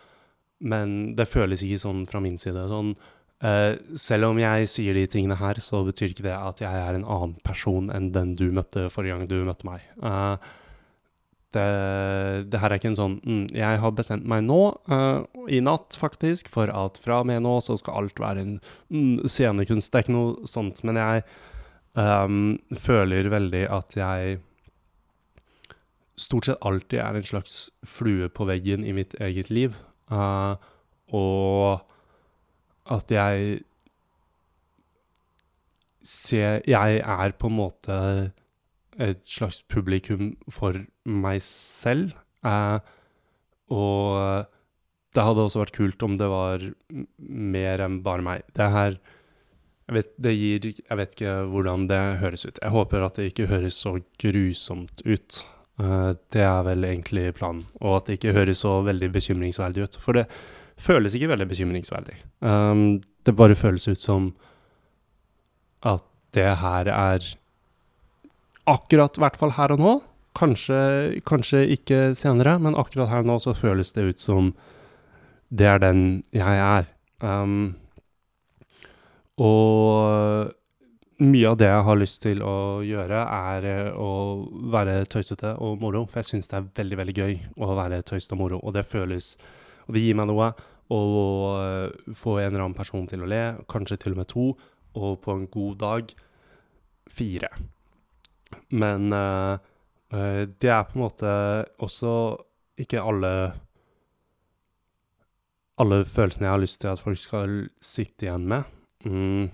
men 0.68 1.14
det 1.18 1.30
føles 1.30 1.62
ikke 1.64 1.82
sånn 1.84 2.06
fra 2.10 2.22
min 2.24 2.40
side. 2.42 2.64
Sånn, 2.72 2.94
uh, 3.46 3.74
selv 4.00 4.32
om 4.32 4.42
jeg 4.42 4.70
sier 4.72 4.98
de 4.98 5.06
tingene 5.12 5.38
her, 5.40 5.62
så 5.64 5.84
betyr 5.88 6.14
ikke 6.14 6.28
det 6.30 6.38
at 6.38 6.64
jeg 6.64 6.86
er 6.86 6.98
en 6.98 7.06
annen 7.06 7.36
person 7.46 7.92
enn 7.94 8.12
den 8.16 8.34
du 8.40 8.50
møtte 8.56 8.88
forrige 8.94 9.18
gang 9.18 9.30
du 9.30 9.38
møtte 9.48 9.68
meg. 9.70 9.86
Uh, 10.02 10.38
det, 11.58 11.66
det, 12.54 12.62
her 12.62 12.72
er 12.72 12.80
ikke 12.80 12.92
en 12.92 13.00
sånn 13.00 13.18
mm, 13.20 13.44
Jeg 13.58 13.82
har 13.82 13.94
bestemt 13.98 14.28
meg 14.30 14.46
nå, 14.46 14.62
i 15.50 15.60
natt 15.66 15.98
faktisk, 15.98 16.52
for 16.54 16.72
at 16.72 17.02
fra 17.02 17.22
og 17.24 17.30
med 17.30 17.42
nå 17.46 17.58
så 17.66 17.78
skal 17.82 18.04
alt 18.04 18.22
være 18.22 18.46
en 18.46 18.56
mm, 18.94 19.26
scenekunst. 19.26 19.92
Det 19.92 20.00
er 20.00 20.06
ikke 20.06 20.18
noe 20.18 20.50
sånt. 20.50 20.84
Men 20.88 21.02
jeg 21.02 21.26
um, 21.98 22.56
føler 22.78 23.32
veldig 23.34 23.66
at 23.74 23.98
jeg 23.98 24.38
stort 26.18 26.50
sett 26.50 26.66
alltid 26.66 27.00
er 27.04 27.18
en 27.18 27.30
slags 27.30 27.60
flue 27.86 28.30
på 28.34 28.48
veggen 28.50 28.86
i 28.86 28.96
mitt 28.98 29.16
eget 29.22 29.52
liv. 29.54 29.78
Uh, 30.12 30.58
og 31.16 31.84
at 32.92 33.12
jeg 33.12 33.64
ser 36.08 36.62
Jeg 36.64 37.02
er 37.04 37.34
på 37.36 37.50
en 37.50 37.58
måte 37.58 37.96
et 39.00 39.22
slags 39.28 39.62
publikum 39.70 40.32
for 40.52 40.80
meg 41.06 41.42
selv. 41.46 42.16
Eh, 42.46 42.80
og 43.74 44.48
det 45.16 45.26
hadde 45.26 45.46
også 45.48 45.64
vært 45.64 45.78
kult 45.78 46.04
om 46.06 46.18
det 46.20 46.30
var 46.32 46.66
mer 47.18 47.84
enn 47.86 48.02
bare 48.06 48.26
meg. 48.26 48.48
Det 48.58 48.72
her 48.74 48.98
jeg 49.88 49.96
vet, 49.96 50.10
det 50.20 50.34
gir, 50.36 50.66
jeg 50.84 51.00
vet 51.00 51.14
ikke 51.16 51.34
hvordan 51.48 51.86
det 51.88 52.02
høres 52.20 52.44
ut. 52.44 52.58
Jeg 52.60 52.74
håper 52.74 53.06
at 53.06 53.20
det 53.20 53.30
ikke 53.30 53.48
høres 53.48 53.78
så 53.80 53.94
grusomt 54.20 55.04
ut. 55.08 55.40
Eh, 55.80 56.12
det 56.36 56.44
er 56.44 56.66
vel 56.68 56.84
egentlig 56.90 57.30
planen. 57.38 57.64
Og 57.80 58.02
at 58.02 58.10
det 58.10 58.18
ikke 58.18 58.36
høres 58.36 58.66
så 58.66 58.82
veldig 58.84 59.10
bekymringsverdig 59.16 59.88
ut. 59.88 60.00
For 60.04 60.20
det 60.20 60.26
føles 60.78 61.16
ikke 61.16 61.32
veldig 61.32 61.48
bekymringsverdig. 61.50 62.18
Um, 62.44 63.00
det 63.26 63.36
bare 63.36 63.56
føles 63.58 63.88
ut 63.88 64.02
som 64.02 64.34
at 65.88 66.04
det 66.36 66.50
her 66.60 66.92
er 66.92 67.24
akkurat, 68.68 69.18
i 69.18 69.24
hvert 69.24 69.40
fall 69.40 69.56
her 69.58 69.74
og 69.76 69.82
nå. 69.82 69.96
Kanskje, 70.38 70.78
kanskje 71.26 71.64
ikke 71.74 72.02
senere, 72.18 72.58
men 72.62 72.78
akkurat 72.78 73.10
her 73.10 73.26
og 73.26 73.32
nå 73.32 73.40
så 73.42 73.56
føles 73.58 73.94
det 73.96 74.06
ut 74.12 74.22
som 74.22 74.52
det 75.50 75.68
er 75.72 75.82
den 75.82 76.02
jeg 76.36 76.62
er. 76.62 76.90
Um, 77.24 77.78
og 79.40 80.54
mye 81.24 81.50
av 81.50 81.58
det 81.58 81.70
jeg 81.70 81.86
har 81.88 81.98
lyst 81.98 82.20
til 82.22 82.42
å 82.46 82.56
gjøre, 82.86 83.22
er 83.24 83.66
eh, 83.66 83.88
å 83.94 84.10
være 84.74 85.00
tøysete 85.10 85.56
og 85.64 85.80
moro. 85.82 86.04
For 86.10 86.22
jeg 86.22 86.30
syns 86.32 86.52
det 86.52 86.60
er 86.60 86.68
veldig, 86.82 87.00
veldig 87.00 87.16
gøy 87.18 87.38
å 87.64 87.72
være 87.78 88.04
tøysete 88.06 88.36
og 88.36 88.42
moro. 88.44 88.60
Og 88.62 88.76
det 88.78 88.86
føles 88.86 89.36
Og 89.88 89.96
det 89.96 90.02
gir 90.04 90.18
meg 90.20 90.28
noe 90.28 90.52
å 90.92 91.02
eh, 91.64 92.12
få 92.12 92.38
en 92.42 92.50
eller 92.52 92.66
annen 92.66 92.78
person 92.78 93.08
til 93.08 93.24
å 93.24 93.30
le, 93.32 93.42
kanskje 93.72 93.98
til 94.04 94.18
og 94.18 94.20
med 94.20 94.28
to, 94.28 94.46
og 95.00 95.14
på 95.24 95.32
en 95.32 95.48
god 95.48 95.78
dag 95.80 96.12
fire. 97.08 97.50
Men 98.70 99.14
uh, 99.14 99.58
det 100.10 100.70
er 100.72 100.86
på 100.88 100.96
en 100.96 101.04
måte 101.04 101.32
også 101.84 102.12
ikke 102.80 103.02
alle 103.04 103.32
alle 105.78 106.02
følelsene 106.10 106.48
jeg 106.48 106.54
har 106.54 106.62
lyst 106.64 106.80
til 106.82 106.92
at 106.94 107.02
folk 107.02 107.20
skal 107.22 107.58
sitte 107.84 108.26
igjen 108.26 108.48
med. 108.50 108.64
Mm. 109.06 109.50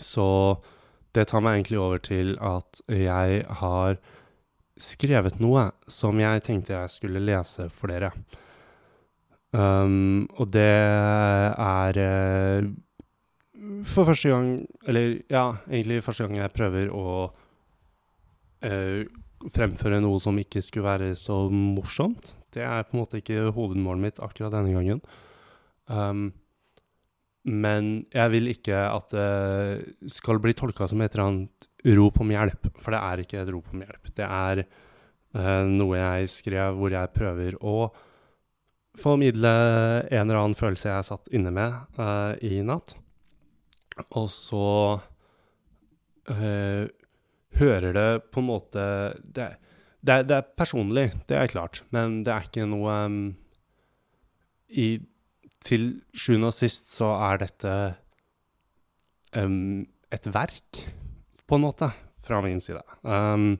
Så 0.00 0.26
det 1.12 1.26
tar 1.28 1.42
meg 1.44 1.58
egentlig 1.58 1.80
over 1.80 2.00
til 2.00 2.36
at 2.40 2.80
jeg 2.88 3.42
har 3.60 3.98
skrevet 4.80 5.36
noe 5.42 5.68
som 5.90 6.20
jeg 6.20 6.44
tenkte 6.46 6.74
jeg 6.74 6.94
skulle 6.94 7.20
lese 7.22 7.68
for 7.72 7.92
dere. 7.92 8.12
Um, 9.52 10.24
og 10.40 10.48
det 10.54 10.64
er 10.64 11.98
uh, 12.00 12.70
for 13.84 14.08
første 14.08 14.30
gang 14.32 14.46
Eller 14.88 15.18
ja, 15.28 15.58
egentlig 15.68 15.98
første 16.06 16.24
gang 16.24 16.38
jeg 16.38 16.54
prøver 16.56 16.88
å 16.88 17.26
uh, 18.64 19.02
fremføre 19.52 20.00
noe 20.02 20.20
som 20.22 20.38
ikke 20.38 20.62
skulle 20.64 20.86
være 20.86 21.10
så 21.18 21.44
morsomt. 21.50 22.34
Det 22.52 22.62
er 22.66 22.84
på 22.86 22.96
en 22.96 23.02
måte 23.02 23.18
ikke 23.22 23.50
hovedmålet 23.56 24.04
mitt 24.04 24.22
akkurat 24.22 24.54
denne 24.54 24.74
gangen. 24.76 25.02
Um, 25.88 26.30
men 27.42 27.90
jeg 28.14 28.30
vil 28.30 28.52
ikke 28.52 28.78
at 28.86 29.10
det 29.10 30.12
skal 30.14 30.38
bli 30.42 30.54
tolka 30.54 30.86
som 30.86 31.00
et 31.02 31.16
eller 31.16 31.26
annet 31.26 31.68
rop 31.98 32.20
om 32.22 32.30
hjelp, 32.30 32.70
for 32.78 32.94
det 32.94 33.02
er 33.02 33.22
ikke 33.24 33.40
et 33.40 33.50
rop 33.50 33.72
om 33.74 33.82
hjelp. 33.82 34.12
Det 34.14 34.28
er 34.28 34.62
uh, 34.62 35.64
noe 35.66 35.98
jeg 35.98 36.30
skrev 36.30 36.78
hvor 36.78 36.94
jeg 36.94 37.14
prøver 37.16 37.58
å 37.58 37.76
formidle 39.00 39.50
en 40.12 40.26
eller 40.26 40.38
annen 40.38 40.58
følelse 40.58 40.90
jeg 40.90 41.08
satt 41.08 41.30
inne 41.34 41.50
med 41.54 41.98
uh, 41.98 42.36
i 42.44 42.60
natt. 42.66 42.94
Og 44.16 44.28
så 44.32 44.68
uh, 46.30 46.84
hører 47.58 47.94
det 47.96 48.08
på 48.32 48.42
en 48.42 48.48
måte 48.48 48.84
det, 49.22 49.48
det, 50.00 50.18
det, 50.28 50.38
er 50.38 50.52
personlig, 50.58 51.10
det 51.30 51.38
er 51.38 51.50
klart, 51.52 51.82
men 51.94 52.22
det 52.26 52.34
er 52.34 52.46
ikke 52.48 52.68
noe 52.68 52.96
um, 53.06 53.18
i 54.72 54.88
til 55.62 55.92
sjuende 56.16 56.50
og 56.50 56.56
sist 56.56 56.90
så 56.90 57.12
er 57.28 57.42
dette 57.44 57.74
um, 59.38 59.84
et 60.12 60.26
verk, 60.34 60.82
på 61.46 61.58
en 61.58 61.64
måte, 61.64 61.88
fra 62.22 62.40
min 62.44 62.60
side. 62.62 62.82
Um, 63.02 63.56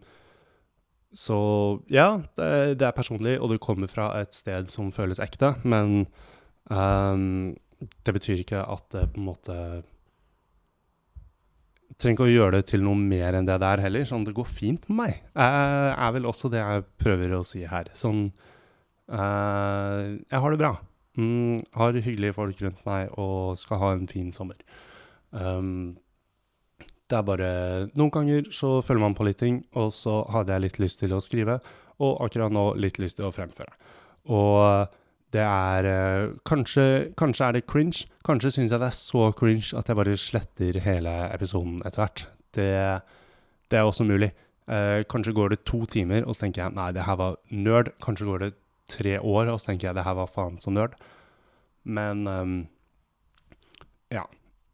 så 1.12 1.38
ja, 1.92 2.16
det, 2.38 2.78
det, 2.80 2.86
er 2.88 2.96
personlig, 2.96 3.36
og 3.38 3.52
det 3.52 3.62
kommer 3.62 3.90
fra 3.90 4.10
et 4.22 4.34
sted 4.34 4.70
som 4.72 4.92
føles 4.94 5.20
ekte, 5.22 5.54
men 5.62 6.06
um, 6.72 7.52
det 8.06 8.14
betyr 8.16 8.42
ikke 8.42 8.62
at 8.62 8.86
det 8.94 9.08
på 9.12 9.20
en 9.20 9.28
måte 9.28 9.56
trenger 12.02 12.18
ikke 12.18 12.28
å 12.28 12.32
gjøre 12.32 12.58
det 12.58 12.66
til 12.70 12.84
noe 12.84 12.98
mer 12.98 13.38
enn 13.38 13.48
det 13.48 13.58
det 13.62 13.68
er 13.68 13.82
heller. 13.86 14.06
Sånn, 14.08 14.26
det 14.26 14.34
går 14.36 14.48
fint 14.50 14.88
med 14.90 14.98
meg. 14.98 15.18
Uh, 15.38 15.92
er 15.94 16.14
vel 16.16 16.28
også 16.30 16.50
det 16.52 16.62
jeg 16.62 16.86
prøver 17.02 17.36
å 17.38 17.42
si 17.46 17.64
her. 17.68 17.90
Sånn 17.98 18.26
uh, 19.12 20.00
Jeg 20.10 20.42
har 20.44 20.54
det 20.54 20.60
bra. 20.62 20.74
Mm, 21.18 21.60
har 21.76 21.98
hyggelige 21.98 22.36
folk 22.36 22.62
rundt 22.64 22.86
meg 22.88 23.12
og 23.20 23.58
skal 23.60 23.82
ha 23.82 23.92
en 23.96 24.08
fin 24.10 24.32
sommer. 24.34 24.58
Um, 25.30 25.94
det 27.12 27.18
er 27.18 27.26
bare 27.28 27.50
Noen 27.98 28.12
ganger 28.12 28.48
så 28.56 28.78
følger 28.84 29.04
man 29.04 29.16
på 29.16 29.26
litt 29.28 29.40
ting, 29.42 29.60
og 29.76 29.92
så 29.92 30.22
hadde 30.32 30.54
jeg 30.54 30.64
litt 30.64 30.80
lyst 30.80 31.02
til 31.02 31.12
å 31.12 31.20
skrive, 31.20 31.58
og 32.02 32.22
akkurat 32.24 32.52
nå 32.52 32.70
litt 32.80 33.00
lyst 33.02 33.18
til 33.20 33.28
å 33.28 33.34
fremføre. 33.34 33.74
Og 34.32 34.88
det 35.32 35.42
er 35.42 35.88
uh, 35.88 36.34
kanskje, 36.48 37.12
kanskje, 37.16 37.46
er 37.46 37.56
det 37.56 37.66
cringe. 37.66 38.06
Kanskje 38.26 38.52
syns 38.52 38.72
jeg 38.74 38.82
det 38.82 38.88
er 38.90 38.96
så 38.96 39.30
cringe 39.36 39.72
at 39.78 39.88
jeg 39.88 39.98
bare 39.98 40.16
sletter 40.20 40.80
hele 40.84 41.14
episoden 41.32 41.78
etter 41.86 42.02
hvert. 42.02 42.24
Det, 42.52 42.68
det, 43.72 43.78
er 43.78 43.88
også 43.88 44.04
mulig. 44.04 44.28
Eh, 44.68 45.02
kanskje 45.08 45.32
går 45.32 45.54
det 45.54 45.64
to 45.64 45.86
timer, 45.90 46.26
og 46.26 46.36
så 46.36 46.44
tenker 46.44 46.62
jeg 46.62 46.76
nei, 46.76 46.90
det 46.92 47.06
her 47.06 47.16
var 47.18 47.38
nerd. 47.48 47.94
Kanskje 48.04 48.28
går 48.28 48.44
det 48.44 48.52
tre 48.92 49.16
år, 49.18 49.48
og 49.48 49.58
så 49.60 49.70
tenker 49.72 49.88
jeg 49.88 49.96
det 49.96 50.04
her 50.04 50.18
var 50.20 50.30
faen 50.30 50.60
så 50.60 50.72
nerd. 50.74 50.94
Men 51.82 52.26
um, 52.28 52.54
ja. 54.12 54.26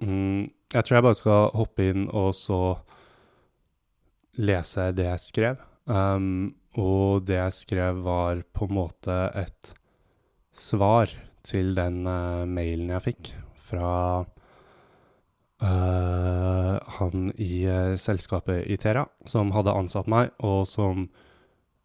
Mm, 0.03 0.51
jeg 0.75 0.85
tror 0.85 0.99
jeg 0.99 1.07
bare 1.07 1.19
skal 1.19 1.51
hoppe 1.57 1.89
inn 1.91 2.05
og 2.11 2.35
så 2.37 2.61
lese 4.39 4.91
det 4.95 5.07
jeg 5.09 5.25
skrev. 5.25 5.65
Um, 5.89 6.51
og 6.79 7.25
det 7.27 7.39
jeg 7.39 7.57
skrev, 7.57 8.03
var 8.05 8.43
på 8.55 8.69
en 8.69 8.77
måte 8.77 9.17
et 9.39 9.73
svar 10.59 11.13
til 11.47 11.75
den 11.79 12.03
uh, 12.09 12.45
mailen 12.49 12.91
jeg 12.97 13.05
fikk 13.05 13.31
fra 13.69 13.93
uh, 15.63 16.75
han 16.99 17.31
i 17.39 17.67
uh, 17.67 17.97
selskapet 18.01 18.67
Itera, 18.71 19.07
som 19.29 19.53
hadde 19.57 19.75
ansatt 19.75 20.11
meg, 20.11 20.35
og 20.45 20.67
som 20.69 21.09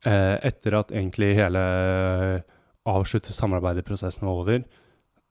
etter 0.03 0.75
at 0.75 0.89
egentlig 0.91 1.29
hele 1.37 1.61
avsluttet 2.91 3.31
samarbeidet-prosessen 3.37 4.25
var 4.27 4.39
over, 4.41 4.65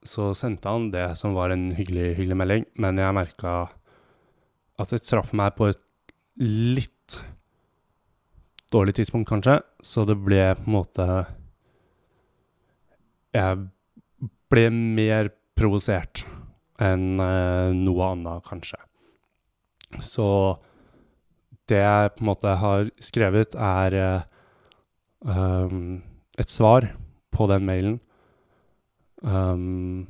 så 0.00 0.30
sendte 0.32 0.70
han 0.72 0.86
det 0.94 1.10
som 1.20 1.34
var 1.36 1.52
en 1.52 1.66
hyggelig, 1.76 2.14
hyggelig 2.16 2.38
melding, 2.40 2.64
men 2.80 2.96
jeg 2.96 3.12
merka 3.18 3.52
at 4.80 4.94
det 4.94 5.02
traff 5.04 5.34
meg 5.36 5.52
på 5.58 5.68
et 5.68 5.82
litt 6.40 7.18
dårlig 8.72 8.96
tidspunkt, 8.96 9.28
kanskje, 9.28 9.58
så 9.84 10.06
det 10.08 10.16
ble 10.24 10.40
på 10.56 10.64
en 10.64 10.76
måte 10.78 11.08
Jeg 13.32 13.58
ble 14.52 14.66
mer 14.72 15.30
provosert 15.56 16.24
enn 16.82 17.20
uh, 17.20 17.72
noe 17.76 18.08
annet, 18.12 18.44
kanskje. 18.46 18.78
Så 20.02 20.26
det 21.68 21.80
jeg 21.82 22.14
på 22.16 22.24
en 22.24 22.30
måte 22.30 22.54
har 22.60 22.88
skrevet, 23.02 23.56
er 23.56 23.96
uh, 23.98 24.24
um, 25.24 26.00
et 26.38 26.50
svar 26.52 26.88
på 27.32 27.46
den 27.48 27.68
mailen 27.68 28.00
um, 29.22 30.04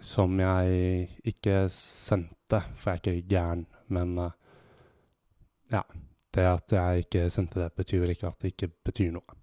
som 0.00 0.36
jeg 0.40 1.08
ikke 1.26 1.64
sendte, 1.72 2.62
for 2.74 2.92
jeg 2.92 2.98
er 2.98 3.18
ikke 3.22 3.32
gæren, 3.34 3.64
men 3.88 4.18
uh, 4.18 4.30
ja. 5.72 5.82
Det 6.28 6.44
at 6.44 6.72
jeg 6.76 7.06
ikke 7.06 7.22
sendte 7.32 7.62
det, 7.62 7.70
betyr 7.72 8.10
ikke 8.12 8.28
at 8.28 8.42
det 8.42 8.50
ikke 8.52 8.68
betyr 8.84 9.14
noe. 9.14 9.37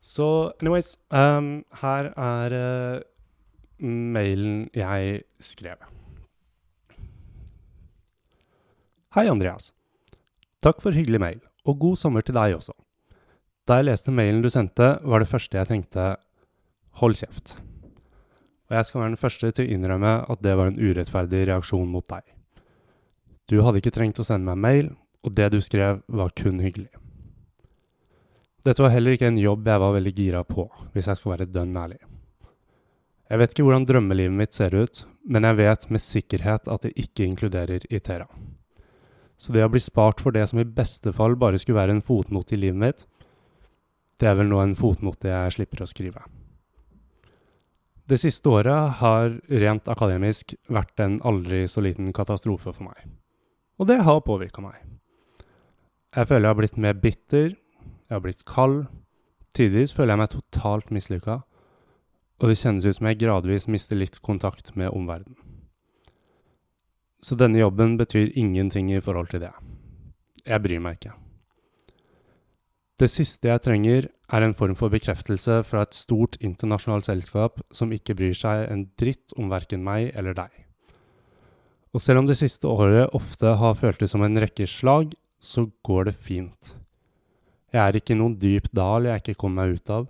Så 0.00 0.52
anyways, 0.62 0.96
um, 1.10 1.64
her 1.82 2.10
er 2.14 2.54
uh, 2.54 3.00
mailen 3.82 4.68
jeg 4.76 5.22
skrev. 5.42 5.80
Hei, 9.16 9.26
Andreas. 9.26 9.72
Takk 10.62 10.82
for 10.82 10.94
hyggelig 10.94 11.20
mail, 11.22 11.40
og 11.66 11.80
god 11.82 11.98
sommer 12.00 12.24
til 12.24 12.36
deg 12.36 12.56
også. 12.56 12.74
Da 13.68 13.78
jeg 13.78 13.88
leste 13.90 14.14
mailen 14.14 14.42
du 14.42 14.50
sendte, 14.50 14.96
var 15.04 15.22
det 15.22 15.30
første 15.30 15.58
jeg 15.58 15.70
tenkte 15.70 16.14
hold 17.00 17.18
kjeft. 17.18 17.56
Og 18.68 18.76
jeg 18.76 18.84
skal 18.84 19.00
være 19.00 19.12
den 19.14 19.20
første 19.20 19.50
til 19.52 19.64
å 19.64 19.74
innrømme 19.76 20.14
at 20.28 20.42
det 20.44 20.54
var 20.58 20.70
en 20.70 20.80
urettferdig 20.80 21.46
reaksjon 21.48 21.88
mot 21.88 22.04
deg. 22.10 22.24
Du 23.48 23.62
hadde 23.64 23.80
ikke 23.80 23.94
trengt 23.94 24.20
å 24.20 24.26
sende 24.28 24.50
meg 24.50 24.60
mail, 24.60 24.90
og 25.24 25.34
det 25.36 25.50
du 25.54 25.60
skrev 25.64 26.02
var 26.08 26.34
kun 26.36 26.60
hyggelig. 26.60 26.90
Dette 28.66 28.82
var 28.82 28.90
heller 28.90 29.14
ikke 29.14 29.28
en 29.30 29.38
jobb 29.38 29.68
jeg 29.70 29.82
var 29.82 29.94
veldig 29.94 30.12
gira 30.16 30.44
på, 30.46 30.66
hvis 30.94 31.06
jeg 31.10 31.20
skal 31.20 31.34
være 31.36 31.50
dønn 31.54 31.76
ærlig. 31.78 32.00
Jeg 33.28 33.40
vet 33.42 33.52
ikke 33.52 33.66
hvordan 33.66 33.84
drømmelivet 33.86 34.34
mitt 34.34 34.56
ser 34.56 34.74
ut, 34.74 35.02
men 35.28 35.44
jeg 35.44 35.58
vet 35.58 35.84
med 35.92 36.02
sikkerhet 36.02 36.70
at 36.72 36.86
det 36.86 36.94
ikke 36.96 37.26
inkluderer 37.28 37.84
Itera. 37.92 38.26
Så 39.38 39.52
det 39.54 39.62
å 39.62 39.70
bli 39.70 39.82
spart 39.82 40.22
for 40.24 40.34
det 40.34 40.48
som 40.50 40.58
i 40.58 40.66
beste 40.66 41.12
fall 41.14 41.36
bare 41.38 41.60
skulle 41.60 41.78
være 41.78 41.94
en 41.98 42.04
fotnote 42.04 42.56
i 42.56 42.60
livet 42.64 42.80
mitt, 42.82 43.04
det 44.18 44.26
er 44.26 44.34
vel 44.40 44.48
nå 44.50 44.58
en 44.62 44.74
fotnote 44.74 45.30
jeg 45.30 45.54
slipper 45.54 45.84
å 45.84 45.90
skrive. 45.90 46.24
Det 48.08 48.16
siste 48.18 48.48
året 48.48 48.98
har 49.02 49.34
rent 49.62 49.88
akademisk 49.92 50.56
vært 50.72 50.98
en 51.04 51.20
aldri 51.28 51.66
så 51.68 51.84
liten 51.84 52.08
katastrofe 52.16 52.72
for 52.72 52.88
meg. 52.88 53.04
Og 53.78 53.86
det 53.86 54.00
har 54.02 54.24
påvirka 54.24 54.64
meg. 54.64 54.80
Jeg 56.16 56.26
føler 56.26 56.48
jeg 56.48 56.54
har 56.54 56.58
blitt 56.58 56.80
mer 56.80 56.96
bitter, 56.98 57.52
jeg 58.08 58.16
har 58.16 58.24
blitt 58.24 58.44
kald. 58.48 58.86
Tidvis 59.56 59.92
føler 59.96 60.14
jeg 60.14 60.22
meg 60.22 60.32
totalt 60.32 60.90
mislykka, 60.94 61.40
og 62.38 62.50
det 62.50 62.58
kjennes 62.60 62.86
ut 62.86 62.96
som 62.96 63.08
jeg 63.10 63.20
gradvis 63.20 63.68
mister 63.68 63.98
litt 63.98 64.20
kontakt 64.24 64.74
med 64.78 64.92
omverdenen. 64.94 65.36
Så 67.20 67.34
denne 67.34 67.58
jobben 67.58 67.96
betyr 67.98 68.30
ingenting 68.38 68.92
i 68.94 69.00
forhold 69.02 69.32
til 69.32 69.42
det. 69.42 69.50
Jeg 70.46 70.62
bryr 70.62 70.80
meg 70.80 71.00
ikke. 71.00 71.16
Det 72.98 73.08
siste 73.10 73.50
jeg 73.50 73.62
trenger, 73.62 74.08
er 74.28 74.44
en 74.44 74.54
form 74.54 74.74
for 74.76 74.92
bekreftelse 74.92 75.62
fra 75.64 75.84
et 75.86 75.96
stort 75.96 76.36
internasjonalt 76.44 77.06
selskap 77.08 77.60
som 77.74 77.92
ikke 77.94 78.16
bryr 78.18 78.34
seg 78.36 78.66
en 78.68 78.86
dritt 79.00 79.34
om 79.38 79.50
verken 79.50 79.84
meg 79.86 80.10
eller 80.18 80.36
deg. 80.36 80.50
Og 81.94 82.02
selv 82.04 82.22
om 82.22 82.28
det 82.28 82.36
siste 82.40 82.68
året 82.68 83.14
ofte 83.16 83.54
har 83.60 83.78
føltes 83.78 84.12
som 84.12 84.22
en 84.26 84.38
rekke 84.38 84.66
slag, 84.68 85.14
så 85.40 85.68
går 85.86 86.10
det 86.10 86.16
fint. 86.18 86.74
Jeg 87.74 87.82
er 87.82 87.98
ikke 87.98 88.14
i 88.14 88.18
noen 88.18 88.38
dyp 88.40 88.70
dal 88.72 89.08
jeg 89.08 89.22
ikke 89.22 89.40
kom 89.42 89.58
meg 89.58 89.76
ut 89.76 89.92
av. 89.92 90.06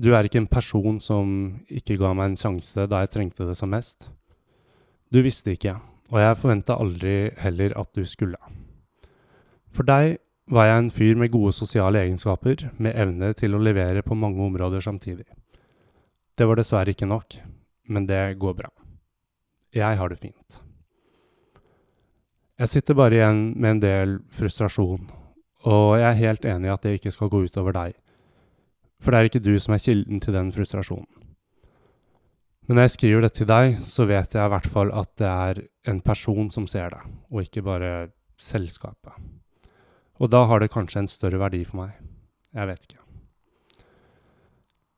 Du 0.00 0.14
er 0.16 0.24
ikke 0.24 0.40
en 0.40 0.48
person 0.48 0.96
som 1.02 1.28
ikke 1.68 1.98
ga 2.00 2.14
meg 2.16 2.30
en 2.30 2.40
sjanse 2.40 2.86
da 2.88 3.02
jeg 3.02 3.12
trengte 3.12 3.48
det 3.48 3.56
som 3.58 3.68
mest. 3.72 4.08
Du 5.12 5.20
visste 5.20 5.52
ikke, 5.52 5.74
og 6.08 6.22
jeg 6.22 6.38
forventa 6.40 6.78
aldri 6.80 7.14
heller 7.42 7.74
at 7.76 7.90
du 7.96 8.06
skulle. 8.08 8.38
For 9.74 9.84
deg 9.86 10.16
var 10.50 10.66
jeg 10.66 10.82
en 10.82 10.90
fyr 10.94 11.20
med 11.20 11.30
gode 11.34 11.52
sosiale 11.54 12.00
egenskaper, 12.00 12.70
med 12.78 12.96
evne 12.96 13.34
til 13.38 13.54
å 13.54 13.62
levere 13.62 14.02
på 14.06 14.16
mange 14.18 14.42
områder 14.42 14.82
samtidig. 14.82 15.28
Det 16.34 16.48
var 16.48 16.58
dessverre 16.58 16.94
ikke 16.94 17.10
nok, 17.10 17.36
men 17.92 18.08
det 18.08 18.38
går 18.40 18.56
bra. 18.56 18.70
Jeg 19.76 19.98
har 20.00 20.10
det 20.10 20.18
fint. 20.18 20.62
Jeg 22.60 22.68
sitter 22.68 22.96
bare 22.96 23.16
igjen 23.16 23.44
med 23.56 23.76
en 23.76 23.82
del 23.84 24.16
frustrasjon, 24.34 25.06
og 25.68 25.98
jeg 26.00 26.08
er 26.08 26.20
helt 26.20 26.46
enig 26.48 26.70
i 26.70 26.72
at 26.74 26.84
det 26.86 26.94
ikke 26.98 27.12
skal 27.14 27.30
gå 27.32 27.42
utover 27.46 27.76
deg, 27.76 27.96
for 29.00 29.12
det 29.12 29.18
er 29.18 29.30
ikke 29.30 29.44
du 29.44 29.54
som 29.60 29.74
er 29.74 29.82
kilden 29.82 30.20
til 30.20 30.36
den 30.36 30.52
frustrasjonen. 30.54 31.08
Men 32.68 32.78
når 32.78 32.86
jeg 32.86 32.94
skriver 32.94 33.24
det 33.24 33.32
til 33.34 33.48
deg, 33.50 33.80
så 33.82 34.04
vet 34.06 34.34
jeg 34.36 34.46
i 34.46 34.50
hvert 34.52 34.70
fall 34.70 34.92
at 34.94 35.10
det 35.18 35.26
er 35.26 35.60
en 35.90 36.00
person 36.06 36.50
som 36.54 36.68
ser 36.70 36.92
det, 36.94 37.00
og 37.26 37.42
ikke 37.42 37.64
bare 37.66 37.92
selskapet. 38.38 39.16
Og 40.20 40.30
da 40.30 40.44
har 40.46 40.60
det 40.60 40.70
kanskje 40.70 41.02
en 41.02 41.10
større 41.10 41.40
verdi 41.40 41.64
for 41.64 41.80
meg. 41.80 41.96
Jeg 42.54 42.68
vet 42.70 42.84
ikke. 42.86 43.00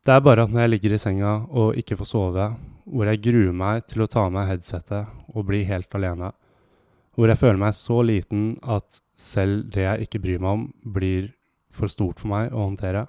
Det 0.03 0.13
er 0.13 0.23
bare 0.27 0.45
at 0.45 0.51
når 0.51 0.65
jeg 0.65 0.73
ligger 0.73 0.95
i 0.97 0.99
senga 0.99 1.33
og 1.49 1.77
ikke 1.79 1.97
får 2.01 2.09
sove, 2.11 2.47
hvor 2.91 3.07
jeg 3.07 3.23
gruer 3.23 3.55
meg 3.55 3.85
til 3.87 4.03
å 4.03 4.09
ta 4.11 4.27
av 4.27 4.33
meg 4.35 4.49
headsetet 4.51 5.33
og 5.33 5.47
bli 5.47 5.63
helt 5.69 5.95
alene, 5.95 6.33
hvor 7.15 7.31
jeg 7.31 7.39
føler 7.39 7.61
meg 7.61 7.77
så 7.79 8.01
liten 8.03 8.57
at 8.61 8.99
selv 9.23 9.71
det 9.73 9.87
jeg 9.87 10.07
ikke 10.07 10.21
bryr 10.25 10.43
meg 10.43 10.59
om, 10.59 10.69
blir 10.83 11.31
for 11.73 11.91
stort 11.91 12.21
for 12.21 12.33
meg 12.33 12.53
å 12.53 12.67
håndtere, 12.67 13.07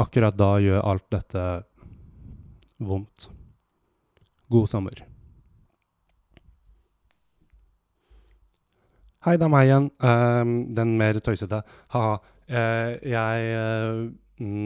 akkurat 0.00 0.36
da 0.38 0.54
gjør 0.62 0.84
alt 0.86 1.06
dette 1.12 1.44
vondt. 2.80 3.28
God 4.50 4.70
sommer. 4.70 5.04
Hei, 9.20 9.36
det 9.36 9.44
er 9.44 9.52
meg 9.52 9.68
igjen. 9.68 9.90
Um, 10.00 10.52
den 10.72 10.94
mer 10.96 11.18
tøysete. 11.20 11.60
Ha-ha. 11.92 12.14
Uh, 12.50 12.96
jeg 13.06 13.50
uh, 13.52 14.06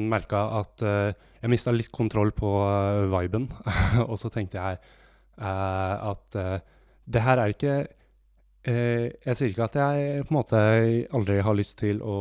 merka 0.08 0.44
at 0.60 0.84
uh, 0.86 1.10
jeg 1.42 1.50
mista 1.52 1.74
litt 1.74 1.90
kontroll 1.92 2.30
på 2.32 2.52
uh, 2.62 3.02
viben. 3.10 3.48
og 4.08 4.14
så 4.20 4.30
tenkte 4.32 4.60
jeg 4.60 4.78
at 5.34 6.36
det 7.10 7.20
her 7.24 7.40
er 7.42 7.50
ikke 7.50 7.72
Jeg 8.64 9.36
sier 9.36 9.50
ikke 9.50 9.66
at 9.66 9.74
jeg 9.76 10.24
på 10.24 10.32
en 10.32 10.38
måte 10.38 10.60
aldri 11.12 11.40
har 11.44 11.56
lyst 11.56 11.76
til 11.82 11.98
å 12.00 12.16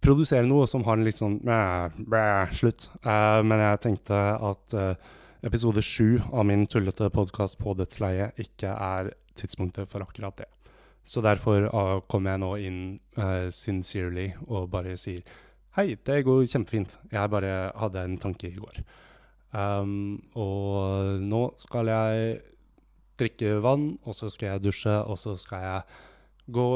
produsere 0.00 0.46
noe 0.46 0.68
som 0.70 0.84
har 0.86 1.00
en 1.00 1.06
litt 1.08 1.18
sånn 1.18 1.40
bæ, 1.42 1.56
bæ, 1.98 2.22
slutt. 2.54 2.86
men 3.02 3.64
jeg 3.64 3.80
tenkte 3.82 4.20
at 4.52 4.76
episode 5.42 5.82
sju 5.82 6.20
av 6.32 6.46
min 6.46 6.66
tullete 6.70 7.10
podkast 7.10 7.58
på 7.60 7.74
dødsleiet 7.78 8.38
ikke 8.42 8.70
er 8.70 9.12
tidspunktet 9.36 9.88
for 9.88 10.04
akkurat 10.04 10.36
det. 10.42 10.48
Så 11.04 11.22
derfor 11.24 11.64
uh, 11.72 12.00
kommer 12.10 12.34
jeg 12.34 12.42
nå 12.42 12.50
inn 12.60 12.80
uh, 13.18 13.48
sincerely 13.54 14.30
og 14.48 14.68
bare 14.72 14.98
sier 15.00 15.24
Hei, 15.78 15.94
det 15.94 16.24
går 16.26 16.48
kjempefint. 16.50 16.96
Jeg 17.12 17.30
bare 17.30 17.70
hadde 17.78 18.02
en 18.02 18.16
tanke 18.18 18.48
i 18.48 18.58
går. 18.58 18.80
Um, 19.54 20.18
og 20.34 21.20
nå 21.22 21.44
skal 21.62 21.86
jeg 21.92 22.40
drikke 23.20 23.58
vann, 23.64 23.92
og 24.04 24.16
så 24.16 24.30
skal 24.32 24.54
jeg 24.54 24.64
dusje, 24.66 24.96
og 25.04 25.18
så 25.20 25.36
skal 25.38 25.66
jeg 25.66 26.00
gå 26.50 26.70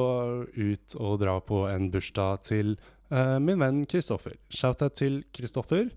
ut 0.54 0.96
og 1.00 1.18
dra 1.22 1.38
på 1.42 1.64
en 1.70 1.90
bursdag 1.92 2.44
til 2.46 2.76
uh, 3.10 3.40
min 3.42 3.60
venn 3.62 3.82
Kristoffer. 3.90 4.36
Shout-out 4.52 4.98
til 5.00 5.22
Kristoffer. 5.34 5.90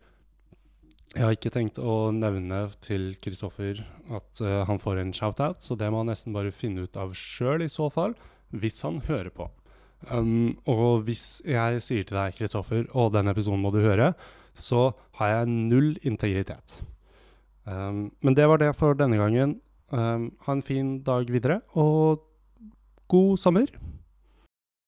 Jeg 1.14 1.24
har 1.24 1.36
ikke 1.38 1.54
tenkt 1.54 1.80
å 1.80 2.10
nevne 2.14 2.66
til 2.84 3.14
Kristoffer 3.24 3.80
at 4.14 4.42
uh, 4.44 4.64
han 4.70 4.82
får 4.82 5.04
en 5.04 5.14
shout-out, 5.16 5.64
så 5.64 5.78
det 5.80 5.92
må 5.94 6.04
han 6.04 6.12
nesten 6.12 6.36
bare 6.36 6.56
finne 6.56 6.88
ut 6.88 7.00
av 7.00 7.16
sjøl 7.18 7.66
i 7.66 7.72
så 7.72 7.92
fall, 7.94 8.18
hvis 8.52 8.84
han 8.86 9.02
hører 9.08 9.32
på. 9.34 9.48
Um, 10.12 10.58
og 10.70 11.08
hvis 11.08 11.40
jeg 11.48 11.82
sier 11.82 12.06
til 12.06 12.20
deg, 12.20 12.36
Kristoffer, 12.38 12.86
og 12.94 13.16
den 13.16 13.32
episoden 13.32 13.64
må 13.64 13.72
du 13.74 13.82
høre, 13.82 14.12
så 14.58 14.92
har 15.20 15.34
jeg 15.34 15.54
null 15.54 15.96
integritet. 16.06 16.82
Um, 17.68 18.12
men 18.24 18.38
det 18.38 18.46
var 18.50 18.62
det 18.62 18.74
for 18.78 18.98
denne 18.98 19.20
gangen. 19.20 19.58
Um, 19.88 20.32
ha 20.44 20.52
en 20.52 20.62
fin 20.62 20.98
dag 21.04 21.30
videre, 21.32 21.62
og 21.80 22.24
god 23.08 23.38
sommer. 23.40 23.70